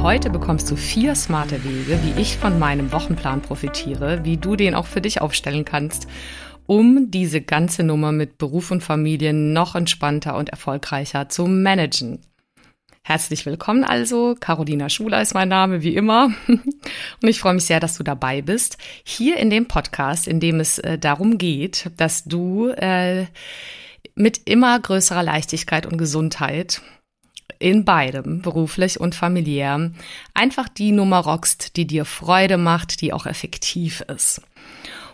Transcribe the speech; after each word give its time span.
Heute 0.00 0.30
bekommst 0.30 0.70
du 0.70 0.76
vier 0.76 1.14
smarte 1.14 1.62
Wege, 1.64 1.98
wie 2.02 2.20
ich 2.20 2.36
von 2.36 2.58
meinem 2.58 2.92
Wochenplan 2.92 3.42
profitiere, 3.42 4.24
wie 4.24 4.36
du 4.36 4.56
den 4.56 4.74
auch 4.74 4.86
für 4.86 5.00
dich 5.00 5.20
aufstellen 5.20 5.64
kannst, 5.64 6.06
um 6.66 7.10
diese 7.10 7.40
ganze 7.40 7.82
Nummer 7.82 8.12
mit 8.12 8.38
Beruf 8.38 8.70
und 8.70 8.82
Familie 8.82 9.32
noch 9.32 9.74
entspannter 9.74 10.36
und 10.36 10.48
erfolgreicher 10.48 11.28
zu 11.28 11.46
managen. 11.46 12.20
Herzlich 13.04 13.44
willkommen 13.46 13.82
also. 13.82 14.36
Carolina 14.38 14.88
Schuler 14.88 15.20
ist 15.22 15.34
mein 15.34 15.48
Name, 15.48 15.82
wie 15.82 15.96
immer. 15.96 16.32
Und 16.46 17.28
ich 17.28 17.40
freue 17.40 17.54
mich 17.54 17.64
sehr, 17.64 17.80
dass 17.80 17.98
du 17.98 18.04
dabei 18.04 18.42
bist. 18.42 18.78
Hier 19.02 19.38
in 19.38 19.50
dem 19.50 19.66
Podcast, 19.66 20.28
in 20.28 20.38
dem 20.38 20.60
es 20.60 20.78
äh, 20.78 20.98
darum 20.98 21.36
geht, 21.36 21.90
dass 21.96 22.22
du 22.22 22.68
äh, 22.68 23.26
mit 24.14 24.42
immer 24.44 24.78
größerer 24.78 25.24
Leichtigkeit 25.24 25.84
und 25.84 25.98
Gesundheit 25.98 26.80
in 27.62 27.84
beidem, 27.84 28.42
beruflich 28.42 29.00
und 29.00 29.14
familiär, 29.14 29.90
einfach 30.34 30.68
die 30.68 30.92
Nummer 30.92 31.20
rockst, 31.20 31.76
die 31.76 31.86
dir 31.86 32.04
Freude 32.04 32.58
macht, 32.58 33.00
die 33.00 33.12
auch 33.12 33.26
effektiv 33.26 34.02
ist. 34.02 34.42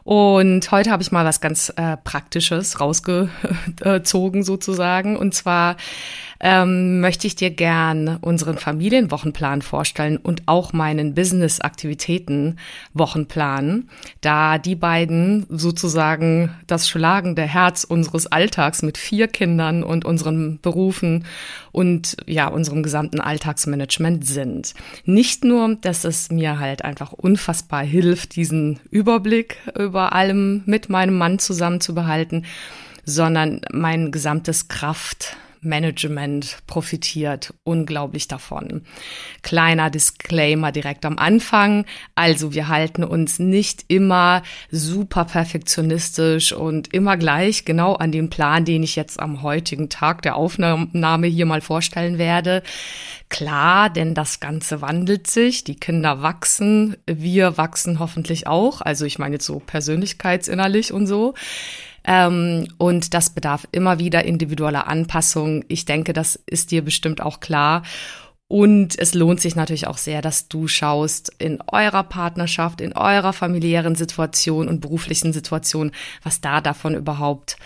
Und 0.08 0.70
heute 0.70 0.90
habe 0.90 1.02
ich 1.02 1.12
mal 1.12 1.26
was 1.26 1.42
ganz 1.42 1.70
äh, 1.76 1.98
Praktisches 1.98 2.80
rausgezogen 2.80 4.42
sozusagen. 4.42 5.18
Und 5.18 5.34
zwar 5.34 5.76
ähm, 6.40 7.00
möchte 7.00 7.26
ich 7.26 7.34
dir 7.36 7.50
gern 7.50 8.16
unseren 8.20 8.58
Familienwochenplan 8.58 9.62
vorstellen 9.62 10.18
und 10.18 10.42
auch 10.46 10.72
meinen 10.72 11.14
Business-Aktivitäten-Wochenplan, 11.14 13.88
da 14.20 14.58
die 14.58 14.76
beiden 14.76 15.46
sozusagen 15.48 16.54
das 16.66 16.86
schlagende 16.88 17.42
Herz 17.42 17.84
unseres 17.84 18.26
Alltags 18.26 18.82
mit 18.82 18.98
vier 18.98 19.28
Kindern 19.28 19.82
und 19.82 20.04
unseren 20.04 20.58
Berufen 20.60 21.24
und 21.72 22.18
ja, 22.26 22.48
unserem 22.48 22.82
gesamten 22.82 23.20
Alltagsmanagement 23.20 24.26
sind. 24.26 24.74
Nicht 25.04 25.44
nur, 25.44 25.76
dass 25.80 26.04
es 26.04 26.30
mir 26.30 26.60
halt 26.60 26.84
einfach 26.84 27.12
unfassbar 27.12 27.82
hilft, 27.82 28.36
diesen 28.36 28.80
Überblick 28.90 29.56
über 29.76 30.12
allem 30.12 30.62
mit 30.66 30.88
meinem 30.88 31.18
Mann 31.18 31.38
zusammen 31.38 31.80
zu 31.80 31.94
behalten, 31.94 32.44
sondern 33.04 33.60
mein 33.72 34.10
gesamtes 34.12 34.68
Kraft 34.68 35.36
Management 35.60 36.58
profitiert 36.66 37.54
unglaublich 37.64 38.28
davon. 38.28 38.82
Kleiner 39.42 39.90
Disclaimer 39.90 40.72
direkt 40.72 41.04
am 41.04 41.18
Anfang. 41.18 41.84
Also 42.14 42.54
wir 42.54 42.68
halten 42.68 43.04
uns 43.04 43.38
nicht 43.38 43.84
immer 43.88 44.42
super 44.70 45.24
perfektionistisch 45.24 46.52
und 46.52 46.92
immer 46.94 47.16
gleich 47.16 47.64
genau 47.64 47.94
an 47.94 48.12
den 48.12 48.30
Plan, 48.30 48.64
den 48.64 48.82
ich 48.82 48.96
jetzt 48.96 49.20
am 49.20 49.42
heutigen 49.42 49.88
Tag 49.88 50.22
der 50.22 50.36
Aufnahme 50.36 51.26
hier 51.26 51.46
mal 51.46 51.60
vorstellen 51.60 52.18
werde. 52.18 52.62
Klar, 53.28 53.90
denn 53.90 54.14
das 54.14 54.40
Ganze 54.40 54.80
wandelt 54.80 55.26
sich, 55.26 55.62
die 55.64 55.76
Kinder 55.76 56.22
wachsen, 56.22 56.96
wir 57.06 57.58
wachsen 57.58 57.98
hoffentlich 57.98 58.46
auch. 58.46 58.80
Also 58.80 59.04
ich 59.04 59.18
meine 59.18 59.34
jetzt 59.34 59.44
so 59.44 59.58
persönlichkeitsinnerlich 59.58 60.92
und 60.92 61.06
so. 61.06 61.34
Ähm, 62.08 62.68
und 62.78 63.12
das 63.12 63.28
bedarf 63.28 63.68
immer 63.70 63.98
wieder 63.98 64.24
individueller 64.24 64.86
Anpassung. 64.88 65.62
Ich 65.68 65.84
denke, 65.84 66.14
das 66.14 66.36
ist 66.46 66.70
dir 66.70 66.82
bestimmt 66.82 67.20
auch 67.20 67.38
klar. 67.38 67.82
Und 68.48 68.98
es 68.98 69.12
lohnt 69.12 69.42
sich 69.42 69.56
natürlich 69.56 69.86
auch 69.86 69.98
sehr, 69.98 70.22
dass 70.22 70.48
du 70.48 70.68
schaust 70.68 71.30
in 71.38 71.58
eurer 71.70 72.02
Partnerschaft, 72.02 72.80
in 72.80 72.94
eurer 72.94 73.34
familiären 73.34 73.94
Situation 73.94 74.68
und 74.68 74.80
beruflichen 74.80 75.34
Situation, 75.34 75.92
was 76.22 76.40
da 76.40 76.62
davon 76.62 76.94
überhaupt 76.94 77.58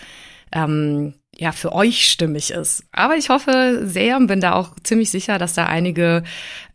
ähm, 0.50 1.14
ja 1.36 1.52
für 1.52 1.72
euch 1.72 2.10
stimmig 2.10 2.50
ist. 2.50 2.84
Aber 2.90 3.16
ich 3.16 3.28
hoffe 3.28 3.82
sehr 3.84 4.16
und 4.16 4.26
bin 4.26 4.40
da 4.40 4.54
auch 4.54 4.74
ziemlich 4.82 5.12
sicher, 5.12 5.38
dass 5.38 5.54
da 5.54 5.66
einige 5.66 6.24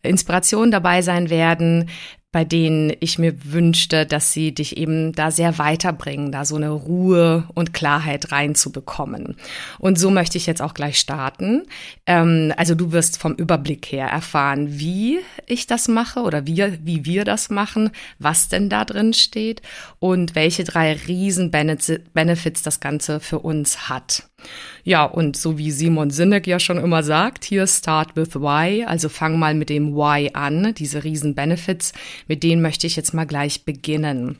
Inspirationen 0.00 0.70
dabei 0.70 1.02
sein 1.02 1.28
werden, 1.28 1.90
bei 2.30 2.44
denen 2.44 2.92
ich 3.00 3.18
mir 3.18 3.34
wünschte, 3.52 4.04
dass 4.04 4.32
sie 4.32 4.52
dich 4.52 4.76
eben 4.76 5.12
da 5.12 5.30
sehr 5.30 5.56
weiterbringen, 5.56 6.30
da 6.30 6.44
so 6.44 6.56
eine 6.56 6.68
Ruhe 6.68 7.48
und 7.54 7.72
Klarheit 7.72 8.32
reinzubekommen. 8.32 9.36
Und 9.78 9.98
so 9.98 10.10
möchte 10.10 10.36
ich 10.36 10.46
jetzt 10.46 10.60
auch 10.60 10.74
gleich 10.74 10.98
starten. 10.98 11.62
Ähm, 12.04 12.52
also 12.58 12.74
du 12.74 12.92
wirst 12.92 13.18
vom 13.18 13.34
Überblick 13.34 13.86
her 13.86 14.08
erfahren, 14.08 14.78
wie 14.78 15.20
ich 15.46 15.66
das 15.66 15.88
mache 15.88 16.20
oder 16.20 16.46
wie, 16.46 16.78
wie 16.84 17.06
wir 17.06 17.24
das 17.24 17.48
machen, 17.48 17.90
was 18.18 18.48
denn 18.48 18.68
da 18.68 18.84
drin 18.84 19.14
steht 19.14 19.62
und 19.98 20.34
welche 20.34 20.64
drei 20.64 20.92
riesen 20.92 21.50
Benefits 21.50 22.62
das 22.62 22.80
Ganze 22.80 23.20
für 23.20 23.38
uns 23.38 23.88
hat. 23.88 24.27
Ja, 24.84 25.04
und 25.04 25.36
so 25.36 25.58
wie 25.58 25.70
Simon 25.70 26.10
Sinek 26.10 26.46
ja 26.46 26.58
schon 26.58 26.78
immer 26.78 27.02
sagt, 27.02 27.44
hier 27.44 27.66
start 27.66 28.16
with 28.16 28.36
why, 28.36 28.84
also 28.84 29.08
fang 29.08 29.38
mal 29.38 29.54
mit 29.54 29.68
dem 29.68 29.94
why 29.94 30.30
an, 30.32 30.74
diese 30.74 31.04
riesen 31.04 31.34
Benefits, 31.34 31.92
mit 32.26 32.42
denen 32.42 32.62
möchte 32.62 32.86
ich 32.86 32.96
jetzt 32.96 33.14
mal 33.14 33.26
gleich 33.26 33.64
beginnen. 33.64 34.38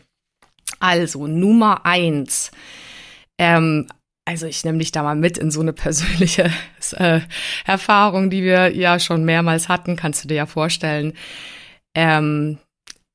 Also 0.81 1.27
Nummer 1.27 1.85
eins. 1.85 2.51
Ähm, 3.39 3.89
also 4.25 4.47
ich 4.47 4.65
nehme 4.65 4.79
dich 4.79 4.93
da 4.93 5.03
mal 5.03 5.17
mit 5.17 5.39
in 5.39 5.51
so 5.51 5.61
eine 5.61 5.73
persönliche 5.73 6.53
äh, 6.93 7.21
Erfahrung, 7.65 8.31
die 8.31 8.43
wir 8.43 8.75
ja 8.77 8.99
schon 8.99 9.25
mehrmals 9.25 9.69
hatten, 9.69 9.97
kannst 9.97 10.25
du 10.25 10.29
dir 10.29 10.35
ja 10.35 10.47
vorstellen. 10.47 11.15
Ähm, 11.95 12.59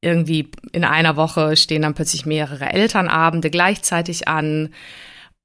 irgendwie 0.01 0.50
in 0.71 0.83
einer 0.83 1.15
Woche 1.15 1.55
stehen 1.55 1.83
dann 1.83 1.94
plötzlich 1.94 2.25
mehrere 2.25 2.71
Elternabende 2.71 3.50
gleichzeitig 3.50 4.27
an 4.27 4.73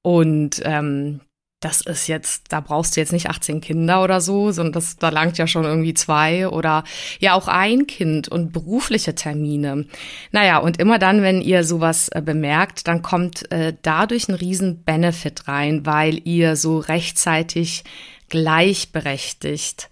und 0.01 0.61
ähm, 0.65 1.21
das 1.59 1.81
ist 1.81 2.07
jetzt, 2.07 2.53
da 2.53 2.61
brauchst 2.61 2.95
du 2.95 3.01
jetzt 3.01 3.11
nicht 3.11 3.29
18 3.29 3.59
Kinder 3.59 4.01
oder 4.01 4.21
so, 4.21 4.51
sondern 4.51 4.73
das, 4.73 4.95
da 4.95 5.09
langt 5.09 5.37
ja 5.37 5.45
schon 5.45 5.65
irgendwie 5.65 5.93
zwei 5.93 6.47
oder 6.47 6.85
ja 7.19 7.33
auch 7.33 7.49
ein 7.49 7.85
Kind 7.85 8.29
und 8.29 8.53
berufliche 8.53 9.13
Termine. 9.13 9.85
Naja, 10.31 10.59
und 10.59 10.79
immer 10.79 10.99
dann, 10.99 11.21
wenn 11.21 11.41
ihr 11.41 11.65
sowas 11.65 12.07
äh, 12.09 12.21
bemerkt, 12.21 12.87
dann 12.87 13.01
kommt 13.01 13.51
äh, 13.51 13.73
dadurch 13.81 14.29
ein 14.29 14.35
riesen 14.35 14.83
Benefit 14.83 15.49
rein, 15.49 15.85
weil 15.85 16.21
ihr 16.25 16.55
so 16.55 16.77
rechtzeitig 16.77 17.83
gleichberechtigt 18.29 19.89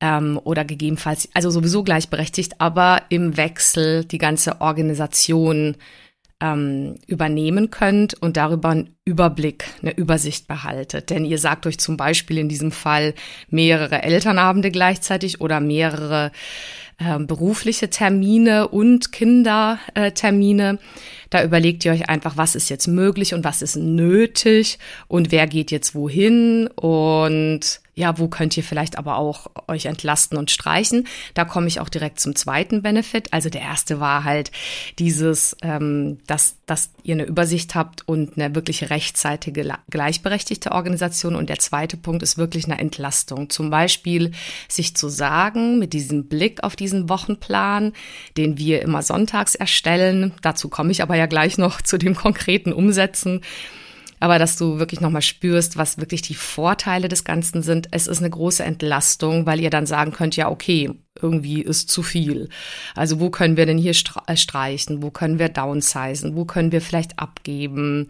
ähm, 0.00 0.40
oder 0.44 0.64
gegebenenfalls, 0.64 1.28
also 1.34 1.50
sowieso 1.50 1.82
gleichberechtigt, 1.82 2.58
aber 2.58 3.02
im 3.10 3.36
Wechsel 3.36 4.06
die 4.06 4.18
ganze 4.18 4.62
Organisation 4.62 5.76
ähm, 6.40 6.96
übernehmen 7.06 7.70
könnt 7.70 8.14
und 8.20 8.36
darüber 8.36 8.70
einen 8.70 8.96
Überblick, 9.04 9.66
eine 9.80 9.96
Übersicht 9.96 10.46
behaltet. 10.46 11.10
Denn 11.10 11.24
ihr 11.24 11.38
sagt 11.38 11.66
euch 11.66 11.78
zum 11.78 11.96
Beispiel 11.96 12.38
in 12.38 12.48
diesem 12.48 12.72
Fall 12.72 13.14
mehrere 13.48 14.02
Elternabende 14.02 14.70
gleichzeitig 14.70 15.40
oder 15.40 15.60
mehrere 15.60 16.32
äh, 16.98 17.18
berufliche 17.18 17.88
Termine 17.88 18.68
und 18.68 19.12
Kindertermine. 19.12 20.78
Da 21.30 21.42
überlegt 21.42 21.84
ihr 21.84 21.92
euch 21.92 22.08
einfach, 22.08 22.36
was 22.36 22.54
ist 22.54 22.68
jetzt 22.68 22.86
möglich 22.86 23.32
und 23.32 23.44
was 23.44 23.62
ist 23.62 23.76
nötig 23.76 24.78
und 25.08 25.32
wer 25.32 25.46
geht 25.46 25.70
jetzt 25.70 25.94
wohin 25.94 26.68
und 26.68 27.80
ja, 27.98 28.18
wo 28.18 28.28
könnt 28.28 28.54
ihr 28.58 28.62
vielleicht 28.62 28.98
aber 28.98 29.16
auch 29.16 29.46
euch 29.68 29.86
entlasten 29.86 30.36
und 30.36 30.50
streichen? 30.50 31.08
Da 31.32 31.46
komme 31.46 31.66
ich 31.66 31.80
auch 31.80 31.88
direkt 31.88 32.20
zum 32.20 32.36
zweiten 32.36 32.82
Benefit. 32.82 33.32
Also 33.32 33.48
der 33.48 33.62
erste 33.62 34.00
war 34.00 34.24
halt 34.24 34.52
dieses, 34.98 35.56
ähm, 35.62 36.18
dass, 36.26 36.56
dass 36.66 36.90
ihr 37.04 37.14
eine 37.14 37.24
Übersicht 37.24 37.74
habt 37.74 38.06
und 38.06 38.36
eine 38.36 38.54
wirklich 38.54 38.90
rechtzeitige, 38.90 39.78
gleichberechtigte 39.88 40.72
Organisation. 40.72 41.34
Und 41.34 41.48
der 41.48 41.58
zweite 41.58 41.96
Punkt 41.96 42.22
ist 42.22 42.36
wirklich 42.36 42.66
eine 42.66 42.78
Entlastung. 42.78 43.48
Zum 43.48 43.70
Beispiel 43.70 44.32
sich 44.68 44.94
zu 44.94 45.08
sagen, 45.08 45.78
mit 45.78 45.94
diesem 45.94 46.28
Blick 46.28 46.62
auf 46.64 46.76
diesen 46.76 47.08
Wochenplan, 47.08 47.94
den 48.36 48.58
wir 48.58 48.82
immer 48.82 49.00
sonntags 49.00 49.54
erstellen, 49.54 50.34
dazu 50.42 50.68
komme 50.68 50.92
ich 50.92 51.02
aber 51.02 51.16
ja 51.16 51.24
gleich 51.24 51.56
noch 51.56 51.80
zu 51.80 51.96
dem 51.96 52.14
konkreten 52.14 52.74
Umsetzen, 52.74 53.40
aber 54.20 54.38
dass 54.38 54.56
du 54.56 54.78
wirklich 54.78 55.00
nochmal 55.00 55.22
spürst, 55.22 55.76
was 55.76 55.98
wirklich 55.98 56.22
die 56.22 56.34
Vorteile 56.34 57.08
des 57.08 57.24
Ganzen 57.24 57.62
sind. 57.62 57.88
Es 57.90 58.06
ist 58.06 58.18
eine 58.18 58.30
große 58.30 58.64
Entlastung, 58.64 59.46
weil 59.46 59.60
ihr 59.60 59.70
dann 59.70 59.86
sagen 59.86 60.12
könnt, 60.12 60.36
ja, 60.36 60.50
okay, 60.50 60.90
irgendwie 61.20 61.62
ist 61.62 61.90
zu 61.90 62.02
viel. 62.02 62.48
Also 62.94 63.20
wo 63.20 63.30
können 63.30 63.56
wir 63.56 63.66
denn 63.66 63.78
hier 63.78 63.94
äh, 64.26 64.36
streichen? 64.36 65.02
Wo 65.02 65.10
können 65.10 65.38
wir 65.38 65.48
downsizen? 65.48 66.36
Wo 66.36 66.44
können 66.44 66.72
wir 66.72 66.80
vielleicht 66.80 67.18
abgeben? 67.18 68.08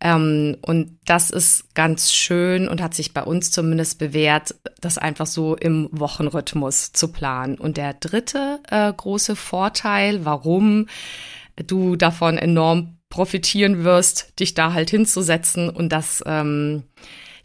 Ähm, 0.00 0.56
und 0.62 0.98
das 1.04 1.30
ist 1.30 1.74
ganz 1.74 2.12
schön 2.12 2.68
und 2.68 2.82
hat 2.82 2.94
sich 2.94 3.14
bei 3.14 3.22
uns 3.22 3.50
zumindest 3.52 3.98
bewährt, 3.98 4.54
das 4.80 4.98
einfach 4.98 5.26
so 5.26 5.54
im 5.54 5.88
Wochenrhythmus 5.92 6.92
zu 6.92 7.08
planen. 7.08 7.56
Und 7.56 7.76
der 7.76 7.94
dritte 7.94 8.60
äh, 8.68 8.92
große 8.92 9.36
Vorteil, 9.36 10.24
warum 10.24 10.88
du 11.56 11.96
davon 11.96 12.36
enorm 12.36 12.96
profitieren 13.12 13.84
wirst, 13.84 14.40
dich 14.40 14.54
da 14.54 14.72
halt 14.72 14.88
hinzusetzen 14.88 15.68
und 15.68 15.90
das 15.90 16.24
ähm, 16.24 16.84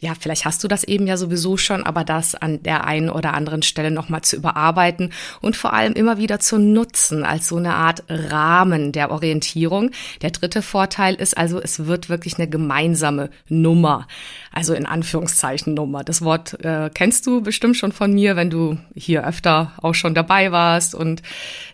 ja, 0.00 0.12
vielleicht 0.18 0.44
hast 0.44 0.62
du 0.62 0.68
das 0.68 0.84
eben 0.84 1.06
ja 1.06 1.16
sowieso 1.16 1.56
schon, 1.56 1.82
aber 1.82 2.04
das 2.04 2.34
an 2.36 2.62
der 2.62 2.84
einen 2.84 3.10
oder 3.10 3.34
anderen 3.34 3.62
Stelle 3.62 3.90
nochmal 3.90 4.22
zu 4.22 4.36
überarbeiten 4.36 5.12
und 5.40 5.56
vor 5.56 5.72
allem 5.72 5.94
immer 5.94 6.18
wieder 6.18 6.38
zu 6.38 6.58
nutzen 6.58 7.24
als 7.24 7.48
so 7.48 7.56
eine 7.56 7.74
Art 7.74 8.04
Rahmen 8.08 8.92
der 8.92 9.10
Orientierung. 9.10 9.90
Der 10.22 10.30
dritte 10.30 10.62
Vorteil 10.62 11.16
ist 11.16 11.36
also, 11.36 11.60
es 11.60 11.86
wird 11.86 12.08
wirklich 12.08 12.38
eine 12.38 12.48
gemeinsame 12.48 13.30
Nummer, 13.48 14.06
also 14.52 14.72
in 14.72 14.86
Anführungszeichen 14.86 15.74
Nummer. 15.74 16.04
Das 16.04 16.22
Wort 16.22 16.64
äh, 16.64 16.90
kennst 16.94 17.26
du 17.26 17.40
bestimmt 17.40 17.76
schon 17.76 17.90
von 17.90 18.12
mir, 18.12 18.36
wenn 18.36 18.50
du 18.50 18.78
hier 18.94 19.26
öfter 19.26 19.72
auch 19.82 19.94
schon 19.94 20.14
dabei 20.14 20.52
warst 20.52 20.94
und 20.94 21.22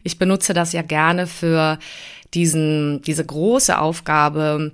ich 0.03 0.19
benutze 0.19 0.55
das 0.55 0.73
ja 0.73 0.81
gerne 0.81 1.27
für 1.27 1.79
diesen, 2.35 3.03
diese 3.03 3.25
große 3.25 3.79
Aufgabe, 3.79 4.73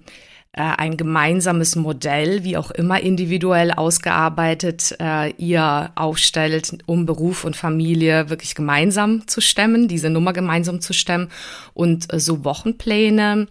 äh, 0.52 0.62
ein 0.62 0.96
gemeinsames 0.96 1.76
Modell, 1.76 2.42
wie 2.42 2.56
auch 2.56 2.72
immer 2.72 3.00
individuell 3.00 3.70
ausgearbeitet, 3.70 4.96
äh, 4.98 5.30
ihr 5.38 5.92
aufstellt, 5.94 6.78
um 6.86 7.06
Beruf 7.06 7.44
und 7.44 7.54
Familie 7.54 8.30
wirklich 8.30 8.56
gemeinsam 8.56 9.28
zu 9.28 9.40
stemmen, 9.40 9.86
diese 9.86 10.10
Nummer 10.10 10.32
gemeinsam 10.32 10.80
zu 10.80 10.92
stemmen 10.92 11.28
und 11.72 12.12
äh, 12.12 12.18
so 12.18 12.44
Wochenpläne 12.44 13.46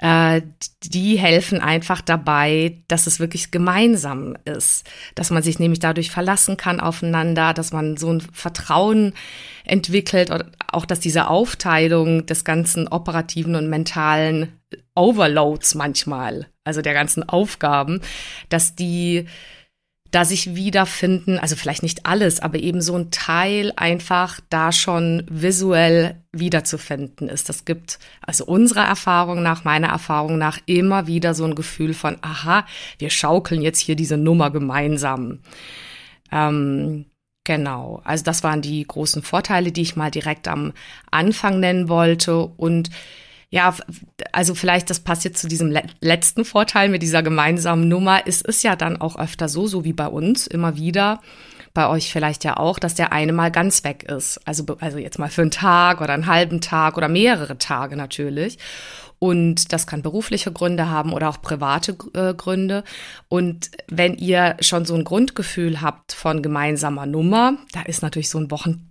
äh, 0.00 0.40
die 0.82 1.18
helfen 1.18 1.60
einfach 1.60 2.00
dabei, 2.00 2.78
dass 2.88 3.06
es 3.06 3.20
wirklich 3.20 3.50
gemeinsam 3.50 4.34
ist, 4.46 4.88
dass 5.14 5.30
man 5.30 5.42
sich 5.42 5.58
nämlich 5.58 5.78
dadurch 5.78 6.10
verlassen 6.10 6.56
kann 6.56 6.80
aufeinander, 6.80 7.52
dass 7.52 7.72
man 7.72 7.98
so 7.98 8.10
ein 8.10 8.20
Vertrauen 8.20 9.12
entwickelt, 9.64 10.30
oder 10.30 10.46
auch 10.72 10.86
dass 10.86 11.00
diese 11.00 11.28
Aufteilung 11.28 12.24
des 12.24 12.44
ganzen 12.44 12.88
operativen 12.88 13.54
und 13.54 13.68
mentalen 13.68 14.58
Overloads 14.94 15.74
manchmal, 15.74 16.46
also 16.64 16.80
der 16.80 16.94
ganzen 16.94 17.28
Aufgaben, 17.28 18.00
dass 18.48 18.74
die 18.74 19.26
da 20.10 20.24
sich 20.24 20.54
wiederfinden, 20.56 21.38
also 21.38 21.54
vielleicht 21.54 21.82
nicht 21.82 22.06
alles, 22.06 22.40
aber 22.40 22.58
eben 22.58 22.80
so 22.82 22.96
ein 22.96 23.10
Teil 23.10 23.72
einfach 23.76 24.40
da 24.50 24.72
schon 24.72 25.24
visuell 25.30 26.16
wiederzufinden 26.32 27.28
ist. 27.28 27.48
Das 27.48 27.64
gibt 27.64 27.98
also 28.20 28.44
unserer 28.44 28.84
Erfahrung 28.84 29.42
nach, 29.42 29.64
meiner 29.64 29.88
Erfahrung 29.88 30.38
nach 30.38 30.58
immer 30.66 31.06
wieder 31.06 31.34
so 31.34 31.44
ein 31.44 31.54
Gefühl 31.54 31.94
von, 31.94 32.16
aha, 32.22 32.66
wir 32.98 33.10
schaukeln 33.10 33.62
jetzt 33.62 33.78
hier 33.78 33.94
diese 33.94 34.16
Nummer 34.16 34.50
gemeinsam. 34.50 35.40
Ähm, 36.32 37.06
genau, 37.44 38.00
also 38.04 38.24
das 38.24 38.42
waren 38.42 38.62
die 38.62 38.84
großen 38.84 39.22
Vorteile, 39.22 39.70
die 39.70 39.82
ich 39.82 39.96
mal 39.96 40.10
direkt 40.10 40.48
am 40.48 40.72
Anfang 41.10 41.60
nennen 41.60 41.88
wollte 41.88 42.36
und 42.46 42.90
ja, 43.50 43.74
also 44.30 44.54
vielleicht, 44.54 44.90
das 44.90 45.00
passt 45.00 45.24
jetzt 45.24 45.40
zu 45.40 45.48
diesem 45.48 45.76
letzten 46.00 46.44
Vorteil 46.44 46.88
mit 46.88 47.02
dieser 47.02 47.22
gemeinsamen 47.22 47.88
Nummer. 47.88 48.22
Es 48.26 48.40
ist 48.40 48.62
ja 48.62 48.76
dann 48.76 49.00
auch 49.00 49.18
öfter 49.18 49.48
so, 49.48 49.66
so 49.66 49.84
wie 49.84 49.92
bei 49.92 50.06
uns, 50.06 50.46
immer 50.46 50.76
wieder, 50.76 51.20
bei 51.74 51.88
euch 51.88 52.12
vielleicht 52.12 52.44
ja 52.44 52.56
auch, 52.56 52.78
dass 52.78 52.94
der 52.94 53.12
eine 53.12 53.32
mal 53.32 53.50
ganz 53.50 53.82
weg 53.82 54.04
ist. 54.04 54.40
Also, 54.46 54.64
also 54.78 54.98
jetzt 54.98 55.18
mal 55.18 55.30
für 55.30 55.42
einen 55.42 55.50
Tag 55.50 56.00
oder 56.00 56.14
einen 56.14 56.26
halben 56.26 56.60
Tag 56.60 56.96
oder 56.96 57.08
mehrere 57.08 57.58
Tage 57.58 57.96
natürlich. 57.96 58.58
Und 59.18 59.72
das 59.72 59.86
kann 59.86 60.00
berufliche 60.00 60.52
Gründe 60.52 60.88
haben 60.88 61.12
oder 61.12 61.28
auch 61.28 61.42
private 61.42 61.96
äh, 62.14 62.34
Gründe. 62.34 62.84
Und 63.28 63.70
wenn 63.88 64.14
ihr 64.14 64.56
schon 64.60 64.84
so 64.84 64.94
ein 64.94 65.04
Grundgefühl 65.04 65.80
habt 65.80 66.12
von 66.12 66.40
gemeinsamer 66.40 67.04
Nummer, 67.04 67.58
da 67.72 67.82
ist 67.82 68.02
natürlich 68.02 68.30
so 68.30 68.38
ein 68.38 68.48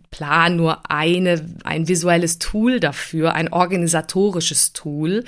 Wochenplan 0.09 0.55
nur 0.55 0.89
eine, 0.89 1.45
ein 1.63 1.87
visuelles 1.87 2.39
Tool 2.39 2.79
dafür, 2.79 3.33
ein 3.33 3.51
organisatorisches 3.51 4.73
Tool. 4.73 5.23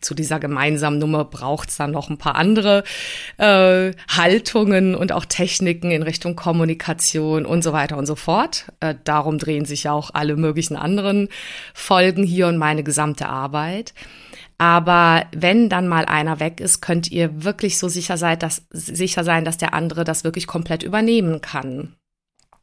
Zu 0.00 0.14
dieser 0.14 0.38
gemeinsamen 0.38 0.98
Nummer 0.98 1.24
braucht 1.24 1.70
es 1.70 1.76
dann 1.76 1.90
noch 1.90 2.10
ein 2.10 2.18
paar 2.18 2.36
andere 2.36 2.84
äh, 3.38 3.92
Haltungen 4.08 4.94
und 4.94 5.12
auch 5.12 5.24
Techniken 5.24 5.90
in 5.90 6.02
Richtung 6.02 6.36
Kommunikation 6.36 7.46
und 7.46 7.62
so 7.62 7.72
weiter 7.72 7.96
und 7.96 8.06
so 8.06 8.14
fort. 8.14 8.66
Äh, 8.80 8.94
darum 9.04 9.38
drehen 9.38 9.64
sich 9.64 9.84
ja 9.84 9.92
auch 9.92 10.10
alle 10.12 10.36
möglichen 10.36 10.76
anderen 10.76 11.28
Folgen 11.74 12.22
hier 12.22 12.48
und 12.48 12.58
meine 12.58 12.82
gesamte 12.82 13.28
Arbeit. 13.28 13.94
Aber 14.58 15.26
wenn 15.36 15.68
dann 15.68 15.86
mal 15.86 16.06
einer 16.06 16.40
weg 16.40 16.60
ist, 16.60 16.80
könnt 16.80 17.10
ihr 17.10 17.44
wirklich 17.44 17.78
so 17.78 17.88
sicher 17.88 18.16
sein, 18.16 18.38
dass, 18.38 18.62
sicher 18.70 19.22
sein, 19.22 19.44
dass 19.44 19.58
der 19.58 19.74
andere 19.74 20.04
das 20.04 20.24
wirklich 20.24 20.46
komplett 20.46 20.82
übernehmen 20.82 21.42
kann. 21.42 21.94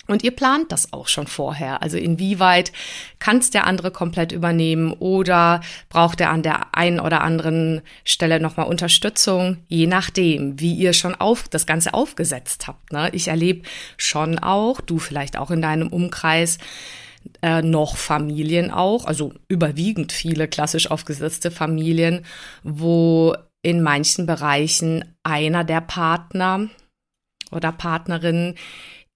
Und 0.08 0.24
ihr 0.24 0.32
plant 0.32 0.72
das 0.72 0.92
auch 0.92 1.08
schon 1.08 1.28
vorher. 1.28 1.82
Also 1.82 1.98
inwieweit 1.98 2.74
kann 3.20 3.38
es 3.38 3.52
der 3.52 3.66
andere 3.66 3.90
komplett 3.90 4.34
übernehmen 4.34 4.92
oder 4.92 5.62
braucht 5.88 6.20
er 6.20 6.30
an 6.30 6.44
der 6.44 6.76
einen 6.76 7.00
oder 7.00 7.22
anderen 7.22 7.82
Stelle 8.04 8.42
nochmal 8.42 8.68
Unterstützung, 8.68 9.60
je 9.68 9.88
nachdem, 9.88 10.60
wie 10.60 10.74
ihr 10.74 10.92
schon 10.92 11.16
auf, 11.16 11.48
das 11.48 11.66
Ganze 11.66 11.94
aufgesetzt 11.94 12.68
habt. 12.68 12.92
Ne? 12.92 13.10
Ich 13.14 13.30
erlebe 13.30 13.64
schon 13.96 14.40
auch, 14.40 14.82
du 14.82 15.00
vielleicht 15.00 15.38
auch 15.38 15.52
in 15.52 15.62
deinem 15.62 15.88
Umkreis, 15.88 16.58
äh, 17.42 17.62
noch 17.62 17.96
Familien 17.96 18.72
auch, 18.72 19.06
also 19.06 19.34
überwiegend 19.48 20.12
viele 20.12 20.50
klassisch 20.50 20.92
aufgesetzte 20.92 21.52
Familien, 21.52 22.26
wo 22.64 23.36
in 23.62 23.82
manchen 23.82 24.26
Bereichen 24.26 25.16
einer 25.24 25.64
der 25.64 25.80
Partner 25.80 26.68
oder 27.52 27.72
Partnerinnen 27.72 28.56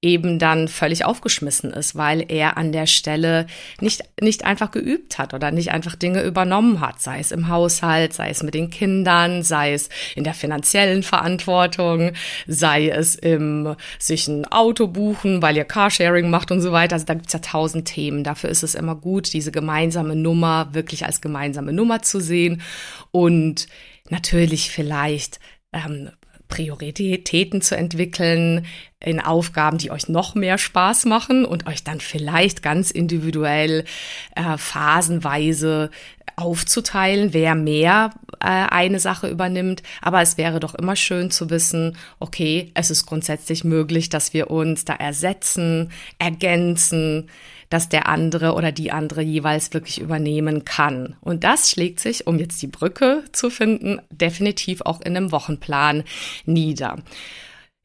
eben 0.04 0.38
dann 0.38 0.68
völlig 0.68 1.06
aufgeschmissen 1.06 1.74
ist, 1.74 1.96
weil 1.96 2.24
er 2.28 2.56
an 2.56 2.72
der 2.72 2.86
Stelle 2.86 3.48
nicht, 3.82 4.04
nicht 4.22 4.46
einfach 4.46 4.70
geübt 4.70 5.18
hat 5.18 5.34
oder 5.34 5.50
nicht 5.50 5.72
einfach 5.72 5.96
Dinge 5.96 6.22
übernommen 6.22 6.82
hat, 6.82 7.02
sei 7.02 7.20
es 7.20 7.32
im 7.32 7.48
Haushalt, 7.48 8.14
sei 8.14 8.30
es 8.30 8.44
mit 8.44 8.54
den 8.54 8.70
Kindern, 8.70 9.42
sei 9.42 9.74
es 9.74 9.90
in 10.16 10.24
der 10.24 10.36
finanziellen 10.36 11.02
Verantwortung, 11.02 12.12
sei 12.46 12.90
es 12.90 13.16
im 13.16 13.76
sich 13.98 14.28
ein 14.28 14.46
Auto 14.46 14.86
buchen, 14.86 15.42
weil 15.42 15.58
ihr 15.58 15.66
Carsharing 15.66 16.30
macht 16.30 16.52
und 16.52 16.62
so 16.62 16.72
weiter. 16.72 16.94
Also 16.94 17.06
da 17.06 17.16
gibt's 17.16 17.34
ja 17.34 17.40
tausend 17.40 17.88
Themen. 17.88 18.24
Dafür 18.24 18.52
ist 18.52 18.62
es 18.62 18.76
immer 18.76 18.96
gut, 18.96 19.34
diese 19.34 19.52
gemeinsame 19.52 20.16
Nummer 20.16 20.70
wirklich 20.74 21.06
als 21.06 21.22
gemeinsame 21.22 21.74
Nummer 21.74 22.04
zu 22.04 22.20
sehen 22.20 22.62
und 23.10 23.68
natürlich 24.10 24.70
vielleicht 24.70 25.40
ähm, 25.74 26.12
Prioritäten 26.48 27.62
zu 27.62 27.76
entwickeln 27.76 28.66
in 29.00 29.20
Aufgaben, 29.20 29.78
die 29.78 29.92
euch 29.92 30.10
noch 30.10 30.34
mehr 30.34 30.58
Spaß 30.58 31.06
machen 31.06 31.46
und 31.46 31.68
euch 31.68 31.84
dann 31.84 32.00
vielleicht 32.00 32.64
ganz 32.64 32.90
individuell 32.90 33.86
äh, 34.36 34.58
phasenweise 34.58 35.92
aufzuteilen, 36.36 37.34
wer 37.34 37.56
mehr 37.56 38.12
äh, 38.40 38.46
eine 38.46 39.00
Sache 39.00 39.28
übernimmt. 39.28 39.84
Aber 40.02 40.22
es 40.22 40.38
wäre 40.38 40.60
doch 40.60 40.76
immer 40.76 40.96
schön 40.96 41.32
zu 41.32 41.50
wissen, 41.50 41.98
okay, 42.20 42.72
es 42.76 42.92
ist 42.92 43.06
grundsätzlich 43.06 43.64
möglich, 43.64 44.10
dass 44.10 44.34
wir 44.34 44.52
uns 44.52 44.86
da 44.86 44.94
ersetzen, 44.94 45.92
ergänzen, 46.20 47.30
dass 47.70 47.90
der 47.90 48.08
andere 48.08 48.54
oder 48.54 48.72
die 48.72 48.92
andere 48.92 49.22
jeweils 49.22 49.74
wirklich 49.74 50.00
übernehmen 50.00 50.66
kann. 50.66 51.16
Und 51.22 51.44
das 51.44 51.70
schlägt 51.70 52.00
sich, 52.00 52.28
um 52.28 52.40
jetzt 52.40 52.62
die 52.62 52.68
Brücke 52.68 53.24
zu 53.32 53.50
finden, 53.50 54.00
definitiv 54.10 54.82
auch 54.82 55.02
in 55.02 55.18
einem 55.18 55.32
Wochenplan 55.32 56.04
nieder. 56.46 56.98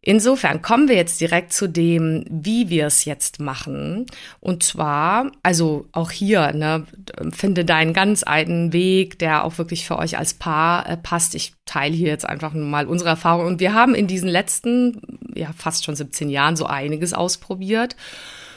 Insofern 0.04 0.62
kommen 0.62 0.88
wir 0.88 0.96
jetzt 0.96 1.20
direkt 1.20 1.52
zu 1.52 1.68
dem, 1.68 2.24
wie 2.28 2.68
wir 2.68 2.86
es 2.88 3.04
jetzt 3.04 3.38
machen. 3.38 4.06
Und 4.40 4.64
zwar, 4.64 5.30
also 5.44 5.86
auch 5.92 6.10
hier, 6.10 6.52
ne, 6.52 6.84
finde 7.30 7.64
deinen 7.64 7.92
ganz 7.92 8.24
eigenen 8.26 8.72
Weg, 8.72 9.20
der 9.20 9.44
auch 9.44 9.58
wirklich 9.58 9.86
für 9.86 9.96
euch 9.96 10.18
als 10.18 10.34
Paar 10.34 10.88
äh, 10.88 10.96
passt. 10.96 11.36
Ich 11.36 11.52
teile 11.66 11.94
hier 11.94 12.08
jetzt 12.08 12.28
einfach 12.28 12.52
mal 12.52 12.88
unsere 12.88 13.10
Erfahrung. 13.10 13.46
Und 13.46 13.60
wir 13.60 13.74
haben 13.74 13.94
in 13.94 14.08
diesen 14.08 14.28
letzten, 14.28 15.00
ja, 15.36 15.52
fast 15.56 15.84
schon 15.84 15.94
17 15.94 16.30
Jahren 16.30 16.56
so 16.56 16.66
einiges 16.66 17.14
ausprobiert. 17.14 17.94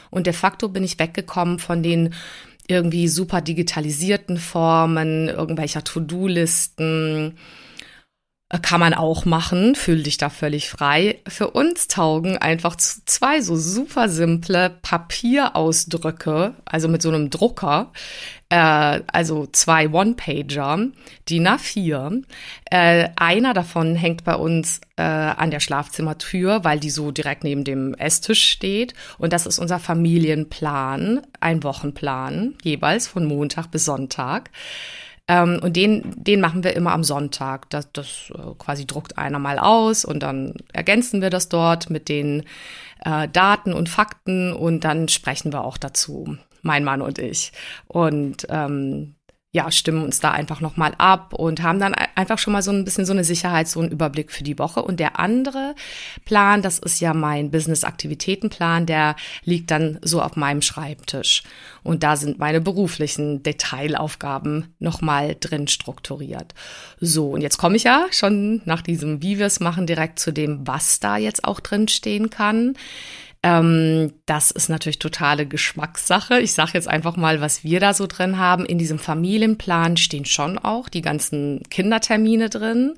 Und 0.10 0.28
de 0.28 0.34
facto 0.34 0.70
bin 0.70 0.84
ich 0.84 1.00
weggekommen 1.00 1.60
von 1.60 1.84
den 1.84 2.14
irgendwie 2.68 3.08
super 3.08 3.42
digitalisierten 3.42 4.38
Formen, 4.38 5.28
irgendwelcher 5.28 5.84
To-Do-Listen 5.84 7.38
kann 8.62 8.80
man 8.80 8.94
auch 8.94 9.25
machen, 9.25 9.74
fühl 9.74 10.04
dich 10.04 10.18
da 10.18 10.30
völlig 10.30 10.70
frei. 10.70 11.20
Für 11.28 11.50
uns 11.50 11.88
taugen 11.88 12.38
einfach 12.38 12.75
zwei 12.75 13.42
so 13.42 13.56
super 13.56 14.08
simple 14.08 14.70
Papierausdrücke, 14.84 16.54
also 16.64 16.88
mit 16.88 17.02
so 17.02 17.10
einem 17.10 17.32
Drucker, 17.32 17.92
äh, 18.50 19.02
also 19.08 19.48
zwei 19.48 19.90
One-Pager, 19.90 20.90
DIN 21.28 21.48
A4. 21.48 22.24
Äh, 22.70 23.10
einer 23.16 23.56
davon 23.56 23.96
hängt 23.96 24.24
bei 24.24 24.36
uns 24.36 24.80
äh, 24.96 25.02
an 25.02 25.50
der 25.50 25.60
Schlafzimmertür, 25.60 26.64
weil 26.64 26.80
die 26.80 26.92
so 26.92 27.10
direkt 27.10 27.44
neben 27.44 27.64
dem 27.64 27.96
Esstisch 27.96 28.44
steht. 28.44 28.94
Und 29.18 29.34
das 29.34 29.48
ist 29.48 29.58
unser 29.58 29.80
Familienplan, 29.80 31.22
ein 31.40 31.64
Wochenplan, 31.64 32.54
jeweils 32.62 33.08
von 33.08 33.25
Montag 33.25 33.72
bis 33.72 33.86
Sonntag. 33.86 34.52
Ähm, 35.27 35.60
und 35.63 35.75
den, 35.75 36.13
den 36.15 36.39
machen 36.39 36.63
wir 36.63 36.75
immer 36.75 36.91
am 36.91 37.03
Sonntag. 37.03 37.70
Das, 37.70 37.91
das 37.91 38.32
äh, 38.34 38.53
quasi 38.58 38.86
druckt 38.86 39.17
einer 39.17 39.39
mal 39.39 39.60
aus 39.60 40.05
und 40.05 40.22
dann 40.22 40.55
ergänzen 40.72 41.22
wir 41.22 41.29
das 41.29 41.50
dort 41.50 41.89
mit 41.89 42.10
den 42.10 42.44
äh, 43.03 43.27
Daten 43.29 43.74
und 43.74 43.89
Fakten 43.89 44.53
und 44.53 44.84
dann 44.84 45.08
sprechen 45.08 45.51
wir 45.51 45.63
auch 45.63 45.77
dazu, 45.77 46.38
mein 46.62 46.84
Mann 46.84 47.01
und 47.01 47.17
ich. 47.17 47.51
Und 47.88 48.46
ähm, 48.50 49.15
ja, 49.56 49.72
stimmen 49.72 50.04
uns 50.04 50.20
da 50.20 50.32
einfach 50.32 50.60
nochmal 50.60 50.94
ab 50.98 51.34
und 51.34 51.64
haben 51.64 51.80
dann 51.80 51.94
einfach 51.94 52.38
schon 52.38 52.52
mal 52.52 52.62
so 52.62 52.72
ein 52.72 52.84
bisschen 52.84 53.06
so 53.06 53.14
eine 53.14 53.24
Sicherheit, 53.24 53.70
so 53.70 53.80
einen 53.80 53.90
Überblick 53.90 54.30
für 54.30 54.44
die 54.44 54.60
Woche. 54.60 54.82
Und 54.82 55.00
der 55.00 55.18
andere 55.18 55.76
Plan, 56.26 56.62
das 56.62 56.78
ist 56.78 57.00
ja 57.00 57.14
mein 57.14 57.52
Business-Aktivitätenplan, 57.52 58.86
der 58.86 59.16
liegt 59.46 59.72
dann 59.72 59.98
so 60.02 60.22
auf 60.22 60.36
meinem 60.36 60.62
Schreibtisch. 60.62 61.44
Und 61.84 62.04
da 62.04 62.18
sind 62.18 62.38
meine 62.38 62.60
beruflichen 62.60 63.44
Detailaufgaben 63.44 64.74
nochmal 64.80 65.38
drin 65.40 65.70
strukturiert. 65.70 66.54
So, 67.00 67.30
und 67.30 67.40
jetzt 67.40 67.58
komme 67.58 67.78
ich 67.78 67.84
ja 67.84 68.08
schon 68.12 68.62
nach 68.66 68.82
diesem, 68.82 69.22
wie 69.24 69.40
wir 69.40 69.46
es 69.46 69.62
machen, 69.62 69.88
direkt 69.88 70.20
zu 70.20 70.34
dem, 70.34 70.68
was 70.68 71.00
da 71.00 71.16
jetzt 71.16 71.46
auch 71.46 71.62
drin 71.62 71.88
stehen 71.88 72.30
kann. 72.30 72.76
Ähm, 73.46 74.12
das 74.25 74.50
ist 74.50 74.70
natürlich 74.70 74.98
totale 74.98 75.46
Geschmackssache. 75.46 76.40
Ich 76.40 76.54
sage 76.54 76.72
jetzt 76.74 76.88
einfach 76.88 77.16
mal, 77.16 77.42
was 77.42 77.64
wir 77.64 77.80
da 77.80 77.94
so 77.94 78.08
drin 78.08 78.40
haben. 78.40 78.66
In 78.66 78.80
diesem 78.80 78.98
Familienplan 78.98 79.98
stehen 79.98 80.25
schon 80.25 80.58
auch 80.58 80.90
die 80.90 81.04
ganzen 81.04 81.62
Kindertermine 81.70 82.50
drin. 82.50 82.96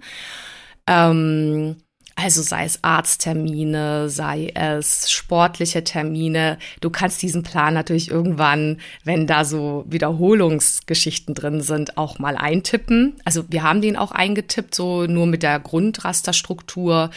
Ähm, 0.88 1.76
also 2.20 2.42
sei 2.42 2.66
es 2.66 2.84
Arzttermine, 2.84 4.10
sei 4.10 4.52
es 4.56 5.12
sportliche 5.12 5.84
Termine. 5.84 6.58
Du 6.82 6.90
kannst 6.90 7.22
diesen 7.22 7.44
Plan 7.44 7.76
natürlich 7.76 8.10
irgendwann, 8.10 8.80
wenn 9.04 9.28
da 9.28 9.46
so 9.46 9.86
Wiederholungsgeschichten 9.88 11.36
drin 11.36 11.62
sind, 11.62 11.96
auch 11.96 12.18
mal 12.18 12.36
eintippen. 12.36 13.18
Also 13.24 13.46
wir 13.50 13.62
haben 13.62 13.82
den 13.82 13.96
auch 13.96 14.12
eingetippt, 14.12 14.74
so 14.74 15.06
nur 15.06 15.28
mit 15.28 15.44
der 15.44 15.60
Grundrasterstruktur 15.60 17.12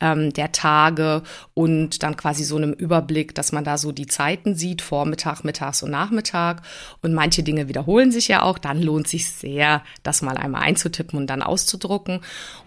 ähm, 0.00 0.32
der 0.32 0.52
Tage 0.52 1.22
und 1.52 2.02
dann 2.02 2.16
quasi 2.16 2.42
so 2.42 2.56
einem 2.56 2.72
Überblick, 2.72 3.34
dass 3.34 3.52
man 3.52 3.62
da 3.62 3.76
so 3.76 3.92
die 3.92 4.06
Zeiten 4.06 4.54
sieht, 4.54 4.80
Vormittag, 4.80 5.44
Mittags 5.44 5.82
und 5.82 5.90
Nachmittag. 5.90 6.62
Und 7.02 7.12
manche 7.12 7.42
Dinge 7.42 7.68
wiederholen 7.68 8.10
sich 8.10 8.28
ja 8.28 8.40
auch. 8.40 8.56
Dann 8.56 8.80
lohnt 8.80 9.06
sich 9.06 9.30
sehr, 9.30 9.82
das 10.02 10.22
mal 10.22 10.38
einmal 10.38 10.62
einzutippen 10.62 11.18
und 11.18 11.26
dann 11.26 11.42
auszudrucken. 11.42 12.20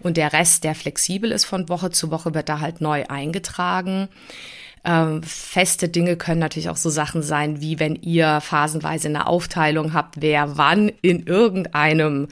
Und 0.04 0.16
der 0.16 0.32
Rest, 0.32 0.62
der 0.62 0.76
flexibel 0.76 1.32
ist 1.32 1.46
von 1.46 1.68
Woche 1.68 1.79
Woche 1.80 1.90
zu 1.90 2.10
Woche 2.10 2.34
wird 2.34 2.48
da 2.48 2.60
halt 2.60 2.80
neu 2.80 3.04
eingetragen. 3.08 4.08
Ähm, 4.84 5.22
feste 5.22 5.88
Dinge 5.88 6.16
können 6.16 6.40
natürlich 6.40 6.70
auch 6.70 6.76
so 6.76 6.90
Sachen 6.90 7.22
sein, 7.22 7.60
wie 7.60 7.78
wenn 7.78 7.96
ihr 7.96 8.40
phasenweise 8.40 9.08
eine 9.08 9.26
Aufteilung 9.26 9.92
habt, 9.92 10.22
wer 10.22 10.56
wann 10.56 10.88
in 11.02 11.26
irgendeinem 11.26 12.28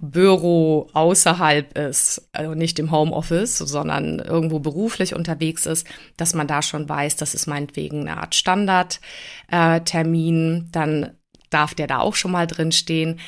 Büro 0.00 0.88
außerhalb 0.92 1.76
ist, 1.76 2.28
also 2.32 2.54
nicht 2.54 2.78
im 2.78 2.90
Homeoffice, 2.90 3.58
sondern 3.58 4.18
irgendwo 4.18 4.60
beruflich 4.60 5.14
unterwegs 5.14 5.66
ist, 5.66 5.86
dass 6.16 6.32
man 6.32 6.46
da 6.46 6.62
schon 6.62 6.88
weiß, 6.88 7.16
das 7.16 7.34
ist 7.34 7.46
meinetwegen 7.46 8.08
eine 8.08 8.16
Art 8.18 8.34
Standardtermin, 8.34 10.56
äh, 10.56 10.62
dann 10.72 11.10
darf 11.50 11.74
der 11.74 11.86
da 11.86 11.98
auch 11.98 12.14
schon 12.14 12.30
mal 12.30 12.46
drin 12.46 12.72
stehen, 12.72 13.20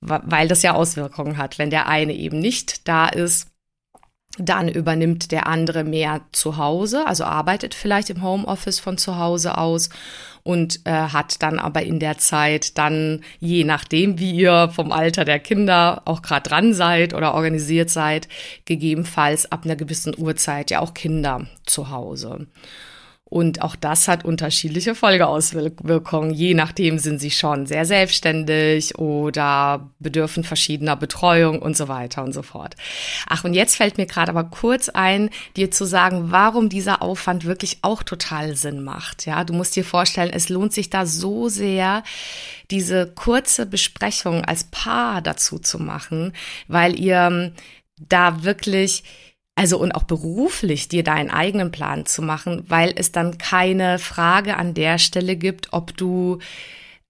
weil 0.00 0.48
das 0.48 0.62
ja 0.62 0.74
Auswirkungen 0.74 1.36
hat. 1.36 1.58
Wenn 1.58 1.70
der 1.70 1.86
eine 1.86 2.14
eben 2.14 2.40
nicht 2.40 2.88
da 2.88 3.06
ist, 3.06 3.46
dann 4.38 4.68
übernimmt 4.68 5.32
der 5.32 5.46
andere 5.46 5.84
mehr 5.84 6.20
zu 6.32 6.56
Hause, 6.56 7.06
also 7.06 7.24
arbeitet 7.24 7.74
vielleicht 7.74 8.10
im 8.10 8.22
Homeoffice 8.22 8.80
von 8.80 8.98
zu 8.98 9.18
Hause 9.18 9.58
aus 9.58 9.90
und 10.42 10.86
äh, 10.86 10.90
hat 10.92 11.42
dann 11.42 11.58
aber 11.58 11.82
in 11.82 11.98
der 11.98 12.18
Zeit 12.18 12.78
dann, 12.78 13.20
je 13.40 13.64
nachdem, 13.64 14.18
wie 14.18 14.32
ihr 14.32 14.70
vom 14.74 14.92
Alter 14.92 15.24
der 15.24 15.38
Kinder 15.38 16.02
auch 16.04 16.22
gerade 16.22 16.48
dran 16.48 16.72
seid 16.72 17.12
oder 17.12 17.34
organisiert 17.34 17.90
seid, 17.90 18.28
gegebenenfalls 18.64 19.50
ab 19.52 19.64
einer 19.64 19.76
gewissen 19.76 20.14
Uhrzeit 20.16 20.70
ja 20.70 20.80
auch 20.80 20.94
Kinder 20.94 21.46
zu 21.66 21.90
Hause. 21.90 22.46
Und 23.30 23.60
auch 23.60 23.76
das 23.76 24.08
hat 24.08 24.24
unterschiedliche 24.24 24.94
Folgeauswirkungen. 24.94 26.32
Je 26.32 26.54
nachdem 26.54 26.98
sind 26.98 27.20
sie 27.20 27.30
schon 27.30 27.66
sehr 27.66 27.84
selbstständig 27.84 28.98
oder 28.98 29.90
bedürfen 29.98 30.44
verschiedener 30.44 30.96
Betreuung 30.96 31.60
und 31.60 31.76
so 31.76 31.88
weiter 31.88 32.24
und 32.24 32.32
so 32.32 32.42
fort. 32.42 32.74
Ach, 33.28 33.44
und 33.44 33.52
jetzt 33.52 33.76
fällt 33.76 33.98
mir 33.98 34.06
gerade 34.06 34.30
aber 34.30 34.44
kurz 34.44 34.88
ein, 34.88 35.28
dir 35.56 35.70
zu 35.70 35.84
sagen, 35.84 36.30
warum 36.30 36.70
dieser 36.70 37.02
Aufwand 37.02 37.44
wirklich 37.44 37.78
auch 37.82 38.02
total 38.02 38.56
Sinn 38.56 38.82
macht. 38.82 39.26
Ja, 39.26 39.44
du 39.44 39.52
musst 39.52 39.76
dir 39.76 39.84
vorstellen, 39.84 40.30
es 40.32 40.48
lohnt 40.48 40.72
sich 40.72 40.88
da 40.88 41.04
so 41.04 41.50
sehr, 41.50 42.04
diese 42.70 43.06
kurze 43.06 43.66
Besprechung 43.66 44.42
als 44.44 44.64
Paar 44.64 45.20
dazu 45.20 45.58
zu 45.58 45.78
machen, 45.78 46.32
weil 46.66 46.98
ihr 46.98 47.52
da 47.98 48.42
wirklich 48.44 49.04
also 49.58 49.76
und 49.76 49.90
auch 49.90 50.04
beruflich 50.04 50.86
dir 50.86 51.02
deinen 51.02 51.30
eigenen 51.30 51.72
Plan 51.72 52.06
zu 52.06 52.22
machen, 52.22 52.62
weil 52.68 52.92
es 52.94 53.10
dann 53.10 53.38
keine 53.38 53.98
Frage 53.98 54.56
an 54.56 54.72
der 54.72 54.98
Stelle 54.98 55.34
gibt, 55.34 55.72
ob 55.72 55.96
du 55.96 56.38